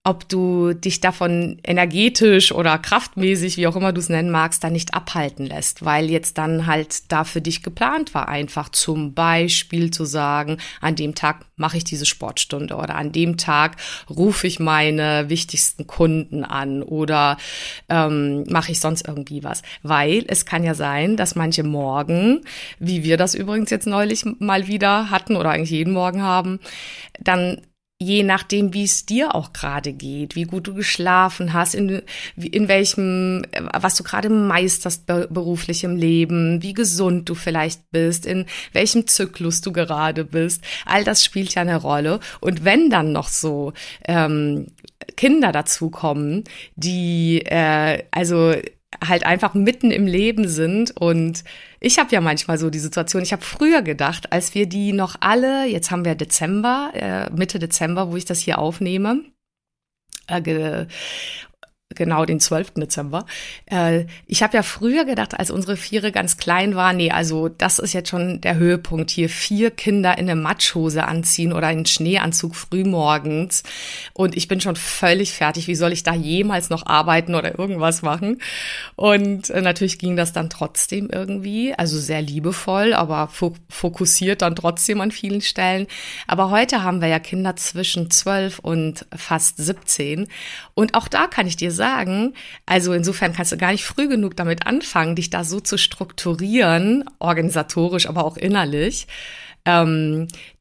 ob 0.09 0.27
du 0.27 0.73
dich 0.73 1.01
davon 1.01 1.59
energetisch 1.63 2.51
oder 2.51 2.79
kraftmäßig, 2.79 3.59
wie 3.59 3.67
auch 3.67 3.77
immer 3.77 3.93
du 3.93 4.01
es 4.01 4.09
nennen 4.09 4.31
magst, 4.31 4.65
da 4.65 4.71
nicht 4.71 4.95
abhalten 4.95 5.45
lässt, 5.45 5.85
weil 5.85 6.09
jetzt 6.09 6.39
dann 6.39 6.67
halt 6.67 7.13
da 7.13 7.25
für 7.25 7.43
dich 7.43 7.63
geplant 7.63 8.15
war, 8.15 8.27
einfach 8.27 8.71
zum 8.71 9.13
Beispiel 9.13 9.91
zu 9.91 10.07
sagen, 10.07 10.57
an 10.81 10.97
dem 10.97 11.15
Tag 11.15 11.45
mache 11.57 11.77
ich 11.77 11.85
diese 11.85 12.07
Sportstunde 12.07 12.77
oder 12.77 12.95
an 12.95 13.13
dem 13.13 13.37
Tag 13.37 13.77
rufe 14.09 14.47
ich 14.47 14.59
meine 14.59 15.29
wichtigsten 15.29 15.87
Kunden 15.87 16.43
an 16.43 16.83
oder 16.83 17.37
ähm, 17.91 18.45
mache 18.49 18.73
ich 18.73 18.81
sonst 18.81 19.07
irgendwie 19.07 19.45
was. 19.45 19.61
Weil 19.83 20.25
es 20.29 20.47
kann 20.47 20.65
ja 20.65 20.73
sein, 20.73 21.19
dass 21.19 21.35
manche 21.35 21.65
Morgen, 21.65 22.41
wie 22.79 23.05
wir 23.05 23.19
das 23.19 23.35
übrigens 23.35 23.69
jetzt 23.69 23.87
neulich 23.87 24.25
mal 24.39 24.69
wieder 24.69 25.11
hatten 25.11 25.37
oder 25.37 25.51
eigentlich 25.51 25.71
jeden 25.71 25.93
Morgen 25.93 26.23
haben, 26.23 26.61
dann 27.21 27.61
je 28.01 28.23
nachdem, 28.23 28.75
wie 28.75 28.85
es 28.85 29.07
dir 29.07 29.35
auch 29.35 29.53
gerade 29.53 29.93
geht, 29.93 30.37
wie 30.37 30.45
gut 30.45 30.69
du 30.69 30.75
geschlafen 30.75 31.53
hast, 31.53 31.75
in, 31.75 32.03
in 32.37 32.69
welchem, 32.69 33.45
was 33.75 33.97
du 33.97 34.05
gerade 34.05 34.31
meisterst 34.31 35.07
beruflich 35.07 35.83
im 35.83 35.97
Leben, 35.97 36.63
wie 36.63 36.75
gesund 36.75 37.29
du 37.29 37.35
vielleicht 37.35 37.91
bist, 37.91 38.25
in 38.25 38.47
welchem 38.73 39.09
Zyklus 39.09 39.63
du 39.63 39.73
gerade 39.73 40.25
bist. 40.25 40.63
All 40.87 41.03
das 41.03 41.25
spielt 41.25 41.55
ja 41.55 41.63
eine 41.63 41.77
Rolle. 41.77 42.21
Und 42.41 42.65
wenn 42.65 42.89
dann 42.89 43.11
noch 43.11 43.29
so 43.29 43.73
ähm, 44.07 44.69
Kinder 45.17 45.51
dazukommen, 45.51 46.45
die 46.77 47.43
äh, 47.47 48.05
also 48.13 48.55
halt 49.07 49.25
einfach 49.25 49.55
mitten 49.55 49.91
im 49.91 50.07
Leben 50.07 50.49
sind. 50.49 50.97
Und 50.97 51.45
ich 51.81 51.99
habe 51.99 52.11
ja 52.11 52.21
manchmal 52.21 52.59
so 52.59 52.71
die 52.71 52.79
Situation, 52.79 53.23
ich 53.23 53.33
habe 53.33 53.43
früher 53.43 53.83
gedacht, 53.83 54.33
als 54.33 54.55
wir 54.55 54.67
die 54.67 54.93
noch 54.93 55.17
alle, 55.21 55.67
jetzt 55.67 55.91
haben 55.91 56.05
wir 56.05 56.15
Dezember, 56.15 56.91
äh, 56.95 57.31
Mitte 57.31 57.59
Dezember, 57.59 58.11
wo 58.11 58.17
ich 58.17 58.25
das 58.25 58.41
hier 58.41 58.59
aufnehme, 58.59 59.23
äh, 60.27 60.87
genau 61.99 62.25
den 62.25 62.41
12. 62.41 62.75
Dezember. 62.77 63.27
Äh, 63.67 64.07
ich 64.27 64.43
habe 64.43 64.57
ja 64.57 64.63
früher 64.63 65.05
gedacht, 65.05 65.39
als 65.39 65.51
unsere 65.51 65.77
Viere 65.77 66.13
ganz 66.13 66.39
klein 66.39 66.75
waren, 66.75 66.97
nee, 66.97 67.11
also 67.11 67.49
das 67.49 67.79
ist 67.79 67.93
jetzt 67.93 68.09
schon 68.09 68.41
der 68.41 68.57
Höhepunkt 68.57 69.11
hier. 69.11 69.29
Vier 69.29 69.71
Kinder 69.71 70.17
in 70.17 70.31
eine 70.31 70.41
Matschhose 70.41 71.05
anziehen 71.05 71.53
oder 71.53 71.67
einen 71.67 71.85
Schneeanzug 71.85 72.55
frühmorgens. 72.55 73.65
Und 74.15 74.37
ich 74.37 74.49
bin 74.49 74.61
schon 74.61 74.77
völlig 74.77 75.33
fertig. 75.33 75.67
Wie 75.69 75.75
soll 75.75 75.93
ich 75.93 76.03
da 76.03 76.15
jemals 76.15 76.71
noch 76.71 76.87
arbeiten 76.87 77.35
oder 77.35 77.59
irgendwas 77.59 78.01
machen? 78.03 78.41
Und 78.97 79.51
äh, 79.51 79.61
natürlich 79.61 79.99
ging 79.99 80.17
das 80.17 80.33
dann 80.33 80.49
trotzdem 80.49 81.11
irgendwie, 81.11 81.75
also 81.75 81.99
sehr 81.99 82.23
liebevoll, 82.23 82.95
aber 82.95 83.29
fokussiert 83.69 84.43
dann 84.43 84.57
trotzdem 84.57 85.01
an 85.01 85.11
vielen 85.11 85.41
Stellen. 85.41 85.87
Aber 86.27 86.51
heute 86.51 86.83
haben 86.83 87.01
wir 87.01 87.09
ja 87.09 87.19
Kinder 87.19 87.57
zwischen 87.57 88.11
12 88.11 88.61
und 88.61 89.07
fast 89.15 89.57
17. 89.57 90.29
Und 90.75 90.95
auch 90.95 91.09
da 91.09 91.27
kann 91.27 91.47
ich 91.47 91.57
dir 91.57 91.73
sagen, 91.73 91.88
also 92.67 92.93
insofern 92.93 93.33
kannst 93.33 93.53
du 93.53 93.57
gar 93.57 93.73
nicht 93.73 93.85
früh 93.85 94.09
genug 94.09 94.37
damit 94.37 94.67
anfangen, 94.67 95.17
dich 95.17 95.31
da 95.31 95.45
so 95.45 95.61
zu 95.61 95.79
strukturieren, 95.79 97.05
organisatorisch, 97.19 98.09
aber 98.09 98.25
auch 98.25 98.37
innerlich, 98.37 99.07
ähm, 99.65 100.29
äh, 100.31 100.58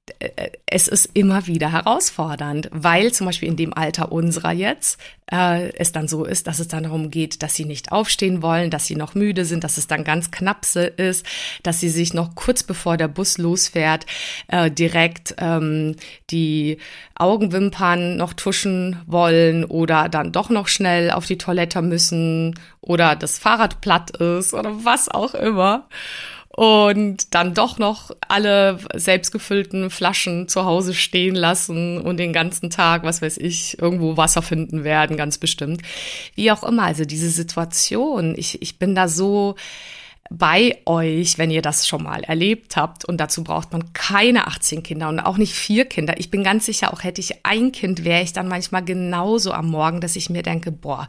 es 0.66 0.88
ist 0.88 1.10
immer 1.14 1.48
wieder 1.48 1.72
herausfordernd, 1.72 2.70
weil 2.72 3.12
zum 3.12 3.28
Beispiel 3.28 3.50
in 3.50 3.58
dem 3.58 3.74
Alter 3.74 4.12
unserer 4.12 4.52
jetzt 4.52 5.00
äh, 5.32 5.70
es 5.74 5.92
dann 5.92 6.08
so 6.08 6.24
ist, 6.24 6.48
dass 6.48 6.60
es 6.60 6.70
dann 6.70 6.84
darum 6.84 7.12
geht, 7.12 7.44
dass 7.44 7.56
sie 7.56 7.66
nicht 7.66 7.92
aufstehen 7.92 8.42
wollen, 8.42 8.70
dass 8.70 8.86
sie 8.86 8.96
noch 8.96 9.16
müde 9.16 9.44
sind, 9.44 9.64
dass 9.64 9.78
es 9.78 9.88
dann 9.88 10.04
ganz 10.04 10.32
knapp 10.32 10.66
ist, 10.76 11.26
dass 11.64 11.80
sie 11.80 11.90
sich 11.90 12.14
noch 12.14 12.36
kurz 12.36 12.64
bevor 12.64 12.98
der 12.98 13.10
Bus 13.10 13.38
losfährt 13.38 14.06
äh, 14.48 14.72
direkt 14.72 15.36
ähm, 15.40 15.96
die 16.30 16.78
Augenwimpern 17.16 18.16
noch 18.18 18.34
tuschen 18.34 19.02
wollen 19.06 19.66
oder 19.66 20.08
dann 20.10 20.32
doch 20.32 20.50
noch 20.50 20.68
schnell 20.68 21.12
auf 21.12 21.26
die 21.26 21.38
Toilette 21.38 21.82
müssen 21.82 22.58
oder 22.82 23.16
das 23.16 23.38
Fahrrad 23.38 23.82
platt 23.82 24.12
ist 24.18 24.54
oder 24.54 24.86
was 24.86 25.10
auch 25.10 25.34
immer 25.34 25.88
und 26.58 27.36
dann 27.36 27.54
doch 27.54 27.78
noch 27.78 28.10
alle 28.28 28.80
selbstgefüllten 28.96 29.92
Flaschen 29.92 30.48
zu 30.48 30.66
Hause 30.66 30.96
stehen 30.96 31.36
lassen 31.36 32.02
und 32.02 32.18
den 32.18 32.34
ganzen 32.34 32.72
Tag, 32.72 33.04
was 33.04 33.22
weiß 33.22 33.38
ich, 33.38 33.80
irgendwo 33.80 34.18
Wasser 34.18 34.42
finden 34.42 34.84
werden, 34.84 35.18
ganz 35.18 35.38
bestimmt. 35.38 35.84
Wie 36.34 36.52
auch 36.52 36.64
immer, 36.64 36.82
also 36.82 37.06
diese 37.06 37.30
Situation, 37.30 38.34
ich, 38.36 38.60
ich 38.64 38.80
bin 38.80 38.96
da 38.96 39.08
so 39.08 39.54
bei 40.30 40.78
euch, 40.86 41.38
wenn 41.38 41.52
ihr 41.52 41.62
das 41.62 41.88
schon 41.88 42.04
mal 42.04 42.24
erlebt 42.24 42.76
habt. 42.76 43.06
Und 43.06 43.18
dazu 43.18 43.44
braucht 43.44 43.72
man 43.72 43.94
keine 43.94 44.48
18 44.48 44.84
Kinder 44.84 45.10
und 45.10 45.20
auch 45.20 45.38
nicht 45.38 45.54
vier 45.54 45.86
Kinder. 45.86 46.20
Ich 46.20 46.30
bin 46.30 46.44
ganz 46.44 46.66
sicher, 46.66 46.94
auch 46.94 47.04
hätte 47.04 47.22
ich 47.22 47.46
ein 47.46 47.72
Kind, 47.72 48.04
wäre 48.04 48.24
ich 48.24 48.34
dann 48.34 48.48
manchmal 48.48 48.84
genauso 48.84 49.52
am 49.52 49.68
Morgen, 49.68 50.02
dass 50.02 50.16
ich 50.16 50.30
mir 50.30 50.44
denke, 50.44 50.72
boah, 50.72 51.08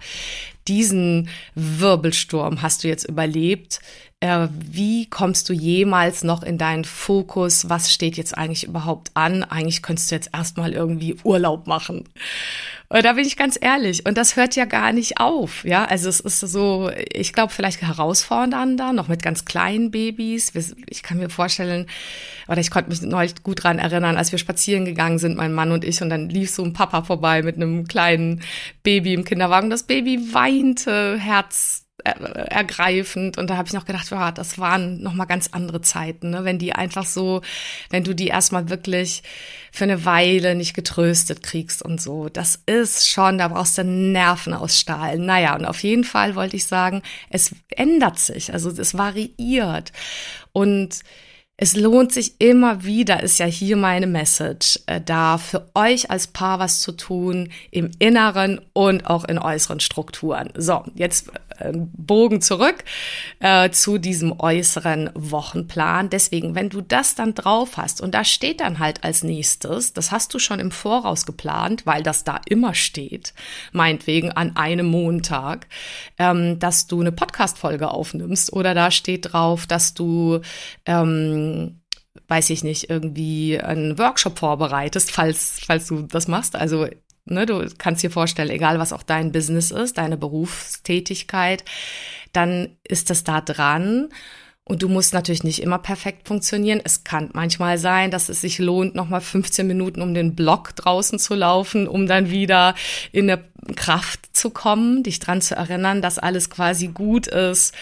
diesen 0.67 1.29
Wirbelsturm 1.55 2.63
hast 2.63 2.85
du 2.85 2.89
jetzt 2.89 3.05
überlebt 3.05 3.81
äh, 4.21 4.49
wie 4.53 5.07
kommst 5.09 5.49
du 5.49 5.53
jemals 5.53 6.25
noch 6.25 6.43
in 6.43 6.59
deinen 6.59 6.85
Fokus? 6.85 7.69
Was 7.69 7.93
steht 7.93 8.17
jetzt 8.17 8.37
eigentlich 8.37 8.65
überhaupt 8.65 9.11
an? 9.15 9.45
Eigentlich 9.45 9.83
könntest 9.83 10.11
du 10.11 10.17
jetzt 10.17 10.31
erstmal 10.33 10.73
irgendwie 10.73 11.17
Urlaub 11.23 11.67
machen. 11.67 12.05
Und 12.91 13.05
da 13.05 13.13
bin 13.13 13.27
ich 13.27 13.37
ganz 13.37 13.59
ehrlich. 13.61 14.07
Und 14.07 14.17
das 14.17 14.37
hört 14.37 14.57
ja 14.57 14.65
gar 14.65 14.93
nicht 14.93 15.21
auf. 15.21 15.65
Ja, 15.65 15.85
also 15.85 16.09
es 16.09 16.21
ist 16.21 16.41
so, 16.41 16.91
ich 17.13 17.35
glaube, 17.35 17.53
vielleicht 17.53 17.83
herausfordernder, 17.83 18.95
noch 18.95 19.09
mit 19.09 19.23
ganz 19.23 19.45
kleinen 19.45 19.91
Babys. 19.91 20.53
Ich 20.89 21.03
kann 21.03 21.19
mir 21.19 21.29
vorstellen, 21.29 21.87
oder 22.47 22.61
ich 22.61 22.71
konnte 22.71 22.89
mich 22.89 23.03
neulich 23.03 23.43
gut 23.43 23.63
dran 23.63 23.79
erinnern, 23.79 24.17
als 24.17 24.33
wir 24.33 24.39
spazieren 24.39 24.87
gegangen 24.87 25.19
sind, 25.19 25.37
mein 25.37 25.53
Mann 25.53 25.71
und 25.71 25.85
ich, 25.85 26.01
und 26.01 26.09
dann 26.09 26.31
lief 26.31 26.51
so 26.51 26.65
ein 26.65 26.73
Papa 26.73 27.03
vorbei 27.03 27.43
mit 27.43 27.57
einem 27.57 27.87
kleinen 27.87 28.43
Baby 28.83 29.13
im 29.13 29.25
Kinderwagen. 29.25 29.69
Das 29.69 29.83
Baby 29.83 30.33
weinte, 30.33 31.19
Herz 31.19 31.88
ergreifend. 32.11 33.39
Und 33.39 33.51
da 33.51 33.57
habe 33.57 33.69
ich 33.69 33.75
noch 33.75 33.85
gedacht, 33.85 34.11
ja, 34.11 34.33
das 34.33 34.59
waren 34.59 35.03
noch 35.03 35.15
mal 35.15 35.25
ganz 35.25 35.49
andere 35.53 35.81
Zeiten, 35.81 36.31
ne? 36.31 36.45
wenn 36.45 36.59
die 36.59 36.73
einfach 36.73 37.05
so, 37.05 37.43
wenn 37.91 38.05
du 38.05 38.15
die 38.15 38.29
erstmal 38.29 38.69
wirklich 38.69 39.23
für 39.73 39.85
eine 39.85 40.05
Weile 40.05 40.55
nicht 40.55 40.75
getröstet 40.75 41.43
kriegst 41.43 41.83
und 41.83 42.01
so. 42.01 42.29
Das 42.29 42.61
ist 42.67 43.09
schon, 43.09 43.39
da 43.39 43.49
brauchst 43.49 43.79
du 43.79 43.85
Nerven 43.85 44.55
aus 44.55 44.79
Stahl. 44.79 45.19
Naja, 45.19 45.55
und 45.55 45.65
auf 45.65 45.83
jeden 45.83 46.05
Fall 46.05 46.35
wollte 46.35 46.57
ich 46.57 46.67
sagen, 46.67 47.03
es 47.31 47.55
ändert 47.71 48.19
sich, 48.19 48.53
also 48.53 48.71
es 48.71 48.97
variiert. 48.97 49.93
Und 50.53 51.01
es 51.61 51.75
lohnt 51.75 52.13
sich 52.13 52.41
immer 52.41 52.85
wieder, 52.85 53.21
ist 53.21 53.41
ja 53.41 53.47
hier 53.47 53.77
meine 53.77 54.07
Message, 54.07 54.79
äh, 54.87 55.01
da 55.01 55.39
für 55.39 55.69
euch 55.75 56.09
als 56.09 56.29
Paar 56.29 56.61
was 56.61 56.79
zu 56.79 56.93
tun, 56.93 57.51
im 57.73 57.91
Inneren 57.99 58.61
und 58.75 59.05
auch 59.07 59.25
in 59.25 59.41
äußeren 59.41 59.81
Strukturen. 59.81 60.51
So, 60.57 60.85
jetzt 60.95 61.33
äh, 61.59 61.73
Bogen 61.75 62.41
zurück 62.43 62.85
äh, 63.41 63.71
zu 63.71 63.99
diesem 63.99 64.39
äußeren 64.39 65.11
Wochenplan. 65.15 66.11
Deswegen, 66.11 66.55
wenn 66.55 66.69
du 66.69 66.81
das 66.81 67.17
dann 67.17 67.35
drauf 67.35 67.77
hast 67.77 68.01
und 68.01 68.15
da 68.15 68.23
steht 68.23 68.61
dann 68.61 68.79
halt 68.79 69.03
als 69.03 69.25
nächstes, 69.25 69.93
das 69.93 70.13
hast 70.13 70.33
du 70.35 70.39
schon 70.39 70.61
im 70.61 70.71
Voraus 70.71 71.27
geplant, 71.27 71.87
weil 71.87 72.05
das 72.05 72.23
da 72.23 72.41
immer 72.47 72.75
steht, 72.75 73.35
meinetwegen 73.73 74.31
an 74.31 74.55
einem 74.57 74.87
Montag, 74.87 75.67
ähm, 76.21 76.61
dass 76.61 76.87
du 76.87 77.01
eine 77.01 77.11
Podcast-Folge 77.11 77.91
aufnimmst 77.91 78.53
oder 78.53 78.75
da 78.75 78.93
steht 78.93 79.33
drauf, 79.33 79.67
dass 79.67 79.93
du 79.95 80.41
ähm, 80.87 81.48
weiß 82.27 82.51
ich 82.51 82.65
nicht, 82.65 82.91
irgendwie 82.91 83.61
einen 83.61 83.99
Workshop 83.99 84.39
vorbereitest, 84.39 85.11
falls, 85.11 85.61
falls 85.65 85.87
du 85.87 86.03
das 86.03 86.29
machst. 86.29 86.57
Also, 86.57 86.87
ne, 87.25 87.47
du 87.47 87.67
kannst 87.79 88.03
dir 88.03 88.11
vorstellen, 88.11 88.51
egal 88.51 88.79
was 88.79 88.93
auch 88.93 89.03
dein 89.03 89.33
Business 89.33 89.71
ist, 89.71 89.99
deine 89.99 90.17
Berufstätigkeit, 90.17 91.65
dann 92.33 92.77
ist 92.85 93.11
das 93.11 93.25
da 93.25 93.41
dran. 93.41 94.09
Und 94.65 94.83
du 94.83 94.89
musst 94.91 95.15
natürlich 95.15 95.45
nicht 95.45 95.63
immer 95.63 95.79
perfekt 95.79 96.29
funktionieren. 96.29 96.83
Es 96.85 97.03
kann 97.03 97.31
manchmal 97.33 97.79
sein, 97.79 98.11
dass 98.11 98.29
es 98.29 98.43
sich 98.43 98.59
lohnt, 98.59 98.95
nochmal 98.95 99.23
15 99.23 99.67
Minuten 99.67 100.03
um 100.03 100.13
den 100.13 100.35
Block 100.35 100.77
draußen 100.77 101.19
zu 101.19 101.35
laufen, 101.35 101.89
um 101.89 102.07
dann 102.07 102.29
wieder 102.29 102.75
in 103.11 103.31
eine 103.31 103.43
Kraft 103.77 104.37
zu 104.37 104.51
kommen, 104.51 105.03
dich 105.03 105.21
dran 105.21 105.41
zu 105.41 105.57
erinnern, 105.57 106.03
dass 106.03 106.19
alles 106.19 106.51
quasi 106.51 106.89
gut 106.89 107.29
ist 107.29 107.75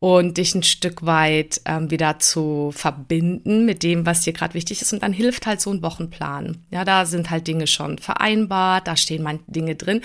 und 0.00 0.38
dich 0.38 0.54
ein 0.54 0.62
Stück 0.62 1.04
weit 1.04 1.60
ähm, 1.66 1.90
wieder 1.90 2.18
zu 2.18 2.72
verbinden 2.74 3.66
mit 3.66 3.82
dem, 3.82 4.06
was 4.06 4.22
dir 4.22 4.32
gerade 4.32 4.54
wichtig 4.54 4.80
ist. 4.80 4.94
Und 4.94 5.02
dann 5.02 5.12
hilft 5.12 5.46
halt 5.46 5.60
so 5.60 5.70
ein 5.70 5.82
Wochenplan. 5.82 6.64
Ja, 6.70 6.84
da 6.84 7.04
sind 7.04 7.30
halt 7.30 7.46
Dinge 7.46 7.66
schon 7.66 7.98
vereinbart, 7.98 8.88
da 8.88 8.96
stehen 8.96 9.22
man 9.22 9.40
Dinge 9.46 9.76
drin. 9.76 10.00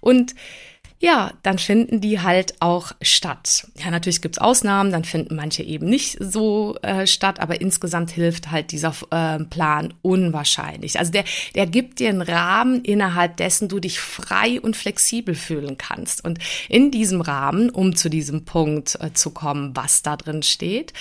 Und 0.00 0.34
ja, 1.02 1.32
dann 1.42 1.58
finden 1.58 2.02
die 2.02 2.20
halt 2.20 2.60
auch 2.60 2.92
statt. 3.00 3.66
Ja, 3.78 3.90
natürlich 3.90 4.20
gibt's 4.20 4.36
Ausnahmen, 4.36 4.92
dann 4.92 5.04
finden 5.04 5.34
manche 5.34 5.62
eben 5.62 5.88
nicht 5.88 6.18
so 6.20 6.76
äh, 6.82 7.06
statt, 7.06 7.40
aber 7.40 7.62
insgesamt 7.62 8.10
hilft 8.10 8.50
halt 8.50 8.70
dieser 8.70 8.94
äh, 9.10 9.42
Plan 9.44 9.94
unwahrscheinlich. 10.02 10.98
Also 10.98 11.10
der, 11.10 11.24
der 11.54 11.66
gibt 11.66 12.00
dir 12.00 12.10
einen 12.10 12.20
Rahmen, 12.20 12.84
innerhalb 12.84 13.38
dessen 13.38 13.68
du 13.68 13.80
dich 13.80 13.98
frei 13.98 14.60
und 14.60 14.76
flexibel 14.76 15.34
fühlen 15.34 15.78
kannst. 15.78 16.22
Und 16.22 16.38
in 16.68 16.90
diesem 16.90 17.22
Rahmen, 17.22 17.70
um 17.70 17.96
zu 17.96 18.10
diesem 18.10 18.44
Punkt 18.44 18.98
äh, 19.00 19.14
zu 19.14 19.30
kommen, 19.30 19.74
was 19.74 20.02
da 20.02 20.18
drin 20.18 20.42
steht, 20.42 20.92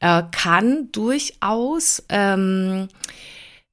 äh, 0.00 0.24
kann 0.32 0.88
durchaus 0.90 2.02
ähm, 2.08 2.88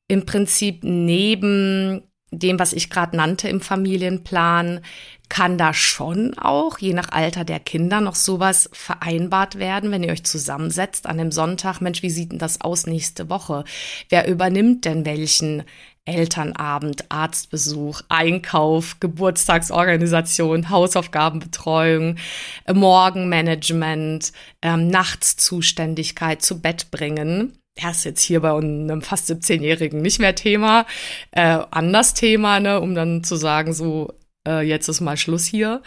im 0.08 0.26
Prinzip 0.28 0.84
neben 0.84 2.04
dem, 2.32 2.58
was 2.60 2.74
ich 2.74 2.90
gerade 2.90 3.16
nannte 3.18 3.50
im 3.50 3.62
Familienplan, 3.62 4.82
kann 5.28 5.58
da 5.58 5.74
schon 5.74 6.38
auch, 6.38 6.80
je 6.80 6.94
nach 6.94 7.10
Alter 7.12 7.46
der 7.46 7.60
Kinder, 7.60 8.02
noch 8.02 8.16
sowas 8.16 8.70
vereinbart 8.74 9.60
werden, 9.60 9.92
wenn 9.92 10.04
ihr 10.04 10.12
euch 10.12 10.24
zusammensetzt 10.24 11.08
an 11.08 11.18
dem 11.18 11.32
Sonntag. 11.32 11.80
Mensch, 11.80 12.02
wie 12.04 12.10
sieht 12.10 12.32
denn 12.32 12.40
das 12.40 12.60
aus 12.60 12.86
nächste 12.86 13.30
Woche? 13.30 13.64
Wer 14.10 14.28
übernimmt 14.28 14.84
denn 14.84 15.06
welchen 15.06 15.64
Elternabend, 16.04 17.06
Arztbesuch, 17.10 18.02
Einkauf, 18.10 19.00
Geburtstagsorganisation, 19.00 20.70
Hausaufgabenbetreuung, 20.70 22.18
Morgenmanagement, 22.72 24.34
ähm, 24.62 24.88
Nachtszuständigkeit 24.88 26.42
zu 26.42 26.60
Bett 26.60 26.90
bringen. 26.92 27.61
Er 27.82 27.92
ist 27.92 28.04
jetzt 28.04 28.22
hier 28.22 28.42
bei 28.42 28.54
einem 28.54 29.02
fast 29.02 29.30
17-Jährigen 29.30 30.02
nicht 30.02 30.20
mehr 30.20 30.36
Thema, 30.36 30.86
äh, 31.32 31.60
anders 31.72 32.14
Thema, 32.14 32.60
ne, 32.60 32.80
um 32.80 32.96
dann 32.96 33.24
zu 33.24 33.36
sagen, 33.36 33.74
so 33.74 34.14
äh, 34.48 34.62
jetzt 34.62 34.88
ist 34.88 35.02
mal 35.02 35.18
Schluss 35.18 35.46
hier. 35.46 35.82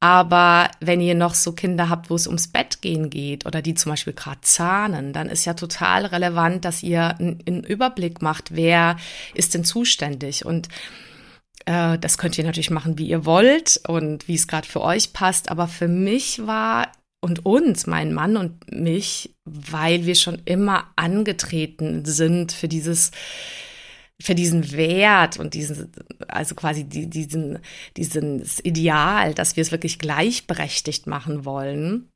Aber 0.00 0.68
wenn 0.80 1.00
ihr 1.00 1.14
noch 1.14 1.34
so 1.34 1.52
Kinder 1.52 1.88
habt, 1.88 2.10
wo 2.10 2.16
es 2.16 2.26
ums 2.26 2.48
Bett 2.48 2.82
gehen 2.82 3.08
geht 3.08 3.46
oder 3.46 3.62
die 3.62 3.74
zum 3.74 3.92
Beispiel 3.92 4.14
gerade 4.14 4.40
zahnen, 4.40 5.12
dann 5.12 5.28
ist 5.28 5.44
ja 5.44 5.54
total 5.54 6.06
relevant, 6.06 6.64
dass 6.64 6.82
ihr 6.82 7.16
einen 7.20 7.62
Überblick 7.62 8.20
macht, 8.20 8.52
wer 8.52 8.96
ist 9.34 9.54
denn 9.54 9.64
zuständig. 9.64 10.44
Und 10.44 10.66
äh, 11.66 11.98
das 11.98 12.18
könnt 12.18 12.36
ihr 12.36 12.42
natürlich 12.42 12.70
machen, 12.70 12.98
wie 12.98 13.06
ihr 13.06 13.24
wollt 13.24 13.80
und 13.86 14.26
wie 14.26 14.34
es 14.34 14.48
gerade 14.48 14.66
für 14.66 14.80
euch 14.80 15.12
passt. 15.12 15.52
Aber 15.52 15.68
für 15.68 15.86
mich 15.86 16.44
war 16.48 16.88
und 17.22 17.46
uns, 17.46 17.86
mein 17.86 18.12
Mann 18.12 18.36
und 18.36 18.70
mich, 18.70 19.34
weil 19.44 20.04
wir 20.06 20.16
schon 20.16 20.42
immer 20.44 20.92
angetreten 20.96 22.04
sind 22.04 22.52
für 22.52 22.68
dieses 22.68 23.12
für 24.20 24.34
diesen 24.36 24.70
Wert 24.72 25.40
und 25.40 25.54
diesen, 25.54 25.90
also 26.28 26.54
quasi 26.54 26.84
die, 26.84 27.10
diesen, 27.10 27.58
dieses 27.96 28.64
Ideal, 28.64 29.34
dass 29.34 29.56
wir 29.56 29.62
es 29.62 29.72
wirklich 29.72 29.98
gleichberechtigt 29.98 31.08
machen 31.08 31.44
wollen, 31.44 32.08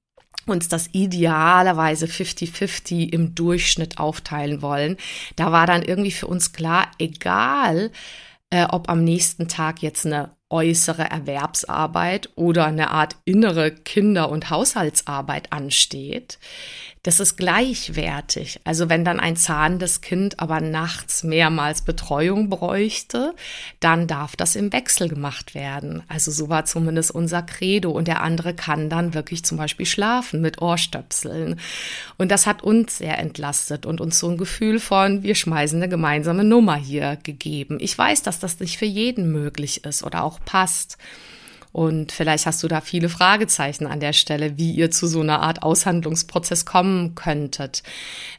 uns 0.47 0.69
das 0.69 0.89
idealerweise 0.93 2.07
50-50 2.07 3.13
im 3.13 3.35
Durchschnitt 3.35 3.99
aufteilen 3.99 4.63
wollen, 4.63 4.97
da 5.35 5.51
war 5.51 5.67
dann 5.67 5.83
irgendwie 5.83 6.13
für 6.13 6.29
uns 6.29 6.53
klar, 6.53 6.93
egal, 7.01 7.91
äh, 8.51 8.67
ob 8.67 8.89
am 8.89 9.03
nächsten 9.03 9.49
Tag 9.49 9.83
jetzt 9.83 10.07
eine 10.07 10.36
äußere 10.51 11.11
Erwerbsarbeit 11.11 12.31
oder 12.37 12.67
eine 12.67 12.91
Art 12.91 13.17
innere 13.25 13.73
Kinder- 13.73 14.31
und 14.31 14.51
Haushaltsarbeit 14.51 15.53
ansteht, 15.53 16.39
Das 17.07 17.21
ist 17.21 17.37
gleichwertig. 17.37 18.59
Also 18.65 18.89
wenn 18.89 19.05
dann 19.05 19.21
ein 19.21 19.37
zahnendes 19.37 20.01
Kind 20.01 20.41
aber 20.41 20.61
nachts 20.61 21.23
mehrmals 21.23 21.83
Betreuung 21.83 22.51
bräuchte, 22.51 23.33
dann 23.79 24.09
darf 24.09 24.35
das 24.35 24.57
im 24.57 24.73
Wechsel 24.73 25.09
gemacht 25.09 25.55
werden. 25.55 26.03
Also 26.09 26.33
so 26.33 26.49
war 26.49 26.65
zumindest 26.65 27.13
unser 27.13 27.43
Credo. 27.43 27.93
Und 27.93 28.09
der 28.09 28.23
andere 28.23 28.55
kann 28.55 28.91
dann 28.91 29.15
wirklich 29.15 29.45
zum 29.45 29.57
Beispiel 29.57 29.87
schlafen 29.87 30.41
mit 30.41 30.61
Ohrstöpseln. 30.61 31.61
Und 32.19 32.33
das 32.33 32.45
hat 32.45 32.65
uns 32.65 32.99
sehr 32.99 33.21
entlastet 33.21 33.87
und 33.87 34.01
uns 34.01 34.19
so 34.19 34.29
ein 34.29 34.37
Gefühl 34.37 34.81
von, 34.81 35.23
wir 35.23 35.37
schmeißen 35.37 35.81
eine 35.81 35.89
gemeinsame 35.89 36.43
Nummer 36.43 36.75
hier 36.75 37.19
gegeben. 37.23 37.79
Ich 37.81 37.97
weiß, 37.97 38.25
dass 38.25 38.41
das 38.41 38.59
nicht 38.59 38.79
für 38.79 38.85
jeden 38.85 39.31
möglich 39.31 39.85
ist 39.85 40.03
oder 40.03 40.25
auch 40.25 40.41
passt. 40.45 40.99
Und 41.73 42.13
vielleicht 42.13 42.47
hast 42.47 42.63
du 42.63 42.69
da 42.69 42.81
viele 42.81 43.09
Fragezeichen 43.09 43.87
an 43.87 44.01
der 44.01 44.13
Stelle, 44.13 44.57
wie 44.57 44.73
ihr 44.73 44.91
zu 44.91 45.07
so 45.07 45.21
einer 45.21 45.43
Art 45.43 45.63
Aushandlungsprozess 45.63 46.65
kommen 46.65 47.15
könntet. 47.15 47.83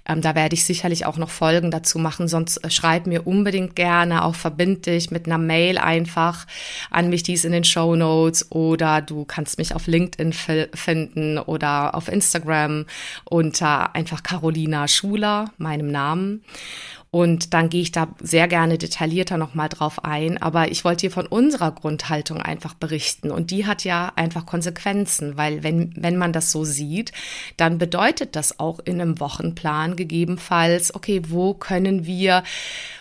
Ähm, 0.08 0.22
da 0.22 0.36
werde 0.36 0.56
ich 0.56 0.64
sicherlich 0.64 1.06
auch 1.06 1.18
noch 1.18 1.30
Folgen 1.30 1.70
dazu 1.70 2.00
machen, 2.00 2.28
sonst 2.28 2.58
äh, 2.58 2.70
schreib 2.70 3.08
mir 3.08 3.28
unbedingt 3.28 3.76
gerne, 3.76 4.24
auch 4.24 4.36
verbindlich 4.36 5.12
mit 5.12 5.26
einer 5.26 5.38
Mail 5.38 5.78
einfach 5.78 6.48
an 6.90 7.10
mich, 7.10 7.24
die 7.24 7.34
ist 7.34 7.46
in 7.46 7.52
den 7.52 7.64
Show 7.64 7.96
Notes 7.96 8.52
oder 8.52 9.02
du 9.02 9.26
kannst 9.26 9.58
mich 9.58 9.76
auf 9.76 9.88
LinkedIn 9.88 10.34
finden 10.74 11.38
oder 11.38 11.96
auf 11.96 12.08
Instagram 12.08 12.86
unter 13.26 13.96
einfach 13.96 14.24
Carolina 14.24 14.88
Schuler, 14.88 15.52
meinem 15.58 15.92
Namen. 15.92 16.44
Und 17.18 17.56
dann 17.56 17.70
gehe 17.70 17.82
ich 17.82 17.92
da 17.92 18.10
sehr 18.20 18.48
gerne 18.48 18.78
detaillierter 18.78 19.38
nochmal 19.38 19.70
drauf 19.70 20.06
ein. 20.06 20.40
Aber 20.40 20.70
ich 20.70 20.86
wollte 20.86 21.08
dir 21.08 21.12
von 21.12 21.26
unserer 21.26 21.72
Grundhaltung 21.72 22.44
einfach 22.44 22.76
berichten. 22.76 23.32
Und 23.32 23.50
die 23.50 23.66
hat 23.66 23.84
ja 23.84 24.14
einfach 24.16 24.46
Konsequenzen, 24.46 25.36
weil 25.36 25.64
wenn, 25.64 25.96
wenn 25.98 26.18
man 26.18 26.32
das 26.32 26.52
so 26.52 26.64
sieht, 26.64 27.14
dann 27.58 27.80
bedeutet 27.80 28.36
das 28.36 28.60
auch 28.60 28.78
in 28.78 29.02
einem 29.02 29.20
Wochenplan 29.20 29.96
gegebenenfalls, 29.96 30.94
okay, 30.94 31.24
wo 31.30 31.56
können 31.56 32.06
wir 32.06 32.44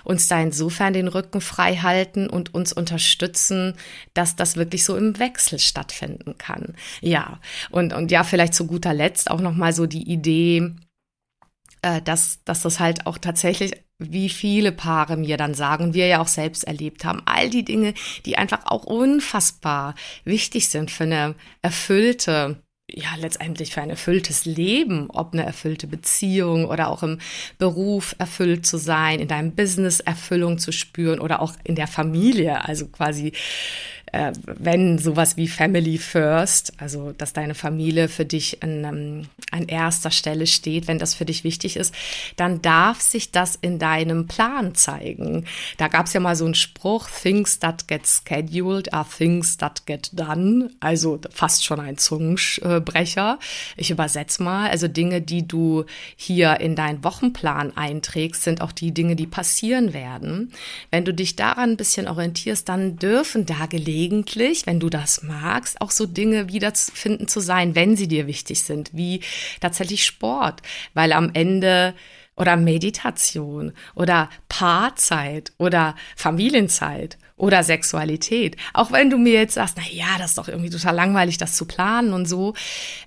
uns 0.02 0.29
da 0.29 0.40
insofern 0.40 0.94
den 0.94 1.09
Rücken 1.09 1.42
frei 1.42 1.76
halten 1.76 2.26
und 2.31 2.55
uns 2.55 2.72
unterstützen, 2.72 3.74
dass 4.14 4.35
das 4.35 4.57
wirklich 4.57 4.87
so 4.87 4.96
im 4.96 5.18
Wechsel 5.18 5.59
stattfinden 5.59 6.38
kann. 6.38 6.72
Ja, 7.02 7.38
und, 7.70 7.92
und 7.92 8.11
ja, 8.11 8.24
vielleicht 8.24 8.55
zu 8.55 8.66
guter 8.66 8.94
Letzt 8.94 9.31
auch 9.31 9.42
nochmal 9.42 9.74
so 9.74 9.85
die 9.85 10.11
Idee, 10.11 10.72
äh, 11.83 12.00
dass, 12.00 12.42
dass 12.44 12.62
das 12.62 12.81
halt 12.81 13.07
auch 13.07 13.18
tatsächlich 13.18 13.86
wie 13.98 14.28
viele 14.28 14.72
Paare 14.72 15.16
mir 15.16 15.37
dann 15.37 15.54
sagen 15.54 15.94
wir 15.94 16.06
ja 16.06 16.20
auch 16.20 16.28
selbst 16.28 16.64
erlebt 16.64 17.04
haben, 17.04 17.22
all 17.24 17.48
die 17.48 17.64
Dinge, 17.64 17.94
die 18.24 18.37
einfach 18.37 18.66
auch 18.66 18.85
unfassbar 18.85 19.94
wichtig 20.24 20.68
sind 20.68 20.90
für 20.90 21.04
eine 21.04 21.35
erfüllte 21.62 22.62
ja, 22.88 23.09
letztendlich 23.18 23.74
für 23.74 23.82
ein 23.82 23.90
erfülltes 23.90 24.44
Leben, 24.44 25.11
ob 25.11 25.32
eine 25.32 25.44
erfüllte 25.44 25.88
Beziehung 25.88 26.66
oder 26.66 26.88
auch 26.88 27.02
im 27.02 27.18
Beruf 27.59 28.14
erfüllt 28.18 28.64
zu 28.64 28.78
sein, 28.78 29.18
in 29.18 29.26
deinem 29.26 29.56
Business 29.56 29.98
Erfüllung 29.98 30.59
zu 30.59 30.70
spüren 30.70 31.18
oder 31.18 31.42
auch 31.42 31.54
in 31.64 31.74
der 31.74 31.88
Familie, 31.88 32.64
also 32.64 32.87
quasi 32.87 33.32
äh, 34.16 34.33
wenn 34.46 34.96
sowas 34.96 35.37
wie 35.37 35.46
Family 35.46 35.98
First, 35.98 36.72
also 36.79 37.12
dass 37.12 37.35
deine 37.35 37.55
Familie 37.55 38.09
für 38.09 38.24
dich 38.24 38.62
an, 38.62 38.85
ähm, 38.85 39.22
an 39.50 39.68
erster 39.68 40.11
Stelle 40.11 40.46
steht, 40.46 40.88
wenn 40.88 40.98
das 40.98 41.14
für 41.14 41.26
dich 41.26 41.44
wichtig 41.44 41.76
ist, 41.76 41.94
dann 42.37 42.62
darf 42.62 43.02
sich 43.02 43.31
das 43.31 43.59
in 43.61 43.79
deinem 43.79 44.26
Plan 44.26 44.74
zeigen. 44.74 45.44
Da 45.76 45.88
gab 45.88 46.07
es 46.07 46.14
ja 46.14 46.20
mal 46.20 46.35
so 46.35 46.46
einen 46.46 46.55
Spruch, 46.55 47.11
Things 47.11 47.59
that 47.59 47.88
get 47.88 48.07
scheduled 48.07 48.94
are 48.94 49.07
things 49.07 49.59
that 49.59 49.85
get 49.85 50.09
done. 50.14 50.70
Also 50.81 51.20
fast 51.31 51.66
schon 51.66 51.81
ein 51.81 51.98
Zungenbrecher. 51.98 53.38
Ich 53.76 53.90
übersetze 53.90 54.42
mal. 54.42 54.70
Also 54.70 54.88
Dinge, 54.88 55.20
die 55.20 55.46
du 55.46 55.85
hier 56.16 56.61
in 56.61 56.74
deinen 56.74 57.05
Wochenplan 57.05 57.76
einträgst, 57.76 58.44
sind 58.44 58.62
auch 58.62 58.72
die 58.72 58.92
Dinge, 58.92 59.14
die 59.14 59.26
passieren 59.26 59.92
werden. 59.92 60.52
Wenn 60.90 61.05
du 61.05 61.12
dich 61.12 61.37
daran 61.37 61.72
ein 61.72 61.76
bisschen 61.76 62.09
orientierst, 62.09 62.66
dann 62.66 62.96
dürfen 62.96 63.44
da 63.44 63.66
gelegentlich 63.66 64.06
gelegentlich, 64.07 64.66
wenn 64.66 64.81
du 64.81 64.88
das 64.88 65.23
magst, 65.23 65.81
auch 65.81 65.90
so 65.90 66.07
Dinge 66.07 66.49
wiederfinden 66.49 67.29
zu 67.29 67.40
sein, 67.40 67.75
wenn 67.75 67.97
sie 67.97 68.09
dir 68.09 68.27
wichtig 68.27 68.62
sind, 68.62 68.90
wie 68.92 69.21
tatsächlich 69.61 70.05
Sport, 70.05 70.62
weil 70.95 71.12
am 71.12 71.31
Ende 71.35 71.95
oder 72.37 72.57
Meditation 72.57 73.73
oder 73.95 74.29
Paarzeit 74.49 75.53
oder 75.59 75.97
Familienzeit 76.16 77.19
oder 77.37 77.62
Sexualität. 77.62 78.57
Auch 78.72 78.92
wenn 78.92 79.11
du 79.11 79.18
mir 79.18 79.35
jetzt 79.35 79.55
sagst, 79.55 79.77
na 79.77 79.83
ja, 79.90 80.18
das 80.18 80.31
ist 80.31 80.38
doch 80.38 80.49
irgendwie 80.49 80.70
total 80.70 80.94
langweilig, 80.94 81.37
das 81.37 81.55
zu 81.55 81.66
planen 81.66 82.14
und 82.14 82.27
so. 82.27 82.55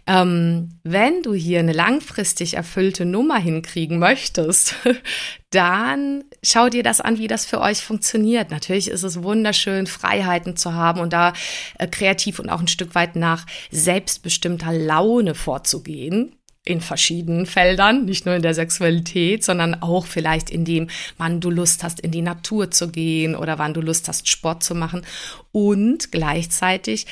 Ähm, 0.06 0.70
wenn 0.84 1.24
du 1.24 1.34
hier 1.34 1.60
eine 1.60 1.74
langfristig 1.74 2.54
erfüllte 2.54 3.06
Nummer 3.06 3.40
hinkriegen 3.40 3.98
möchtest, 3.98 4.76
dann 5.50 6.24
schau 6.44 6.70
dir 6.70 6.84
das 6.84 7.02
an, 7.02 7.18
wie 7.18 7.28
das 7.28 7.48
für 7.48 7.60
euch 7.60 7.82
funktioniert. 7.84 8.52
Natürlich 8.52 8.88
ist 8.90 9.04
es 9.04 9.24
wunderschön, 9.24 9.88
Freiheiten 9.88 10.56
zu 10.56 10.76
haben 10.76 11.00
und 11.00 11.12
da 11.12 11.34
äh, 11.80 11.88
kreativ 11.88 12.38
und 12.38 12.50
auch 12.50 12.60
ein 12.60 12.68
Stück 12.68 12.94
weit 12.94 13.16
nach 13.16 13.48
selbstbestimmter 13.72 14.72
Laune 14.72 15.34
vorzugehen 15.34 16.36
in 16.66 16.82
verschiedenen 16.82 17.46
Feldern, 17.46 18.06
nicht 18.06 18.26
nur 18.26 18.36
in 18.36 18.42
der 18.42 18.54
Sexualität, 18.54 19.44
sondern 19.44 19.82
auch 19.82 20.06
vielleicht 20.06 20.50
in 20.50 20.66
dem, 20.66 20.90
wann 21.18 21.40
du 21.40 21.50
Lust 21.50 21.84
hast, 21.84 22.00
in 22.00 22.12
die 22.12 22.22
Natur 22.22 22.70
zu 22.70 22.90
gehen 22.90 23.36
oder 23.36 23.58
wann 23.58 23.74
du 23.74 23.82
Lust 23.82 24.08
hast, 24.08 24.28
Sport 24.28 24.64
zu 24.64 24.76
machen. 24.76 25.06
Und 25.52 26.12
gleichzeitig 26.12 27.08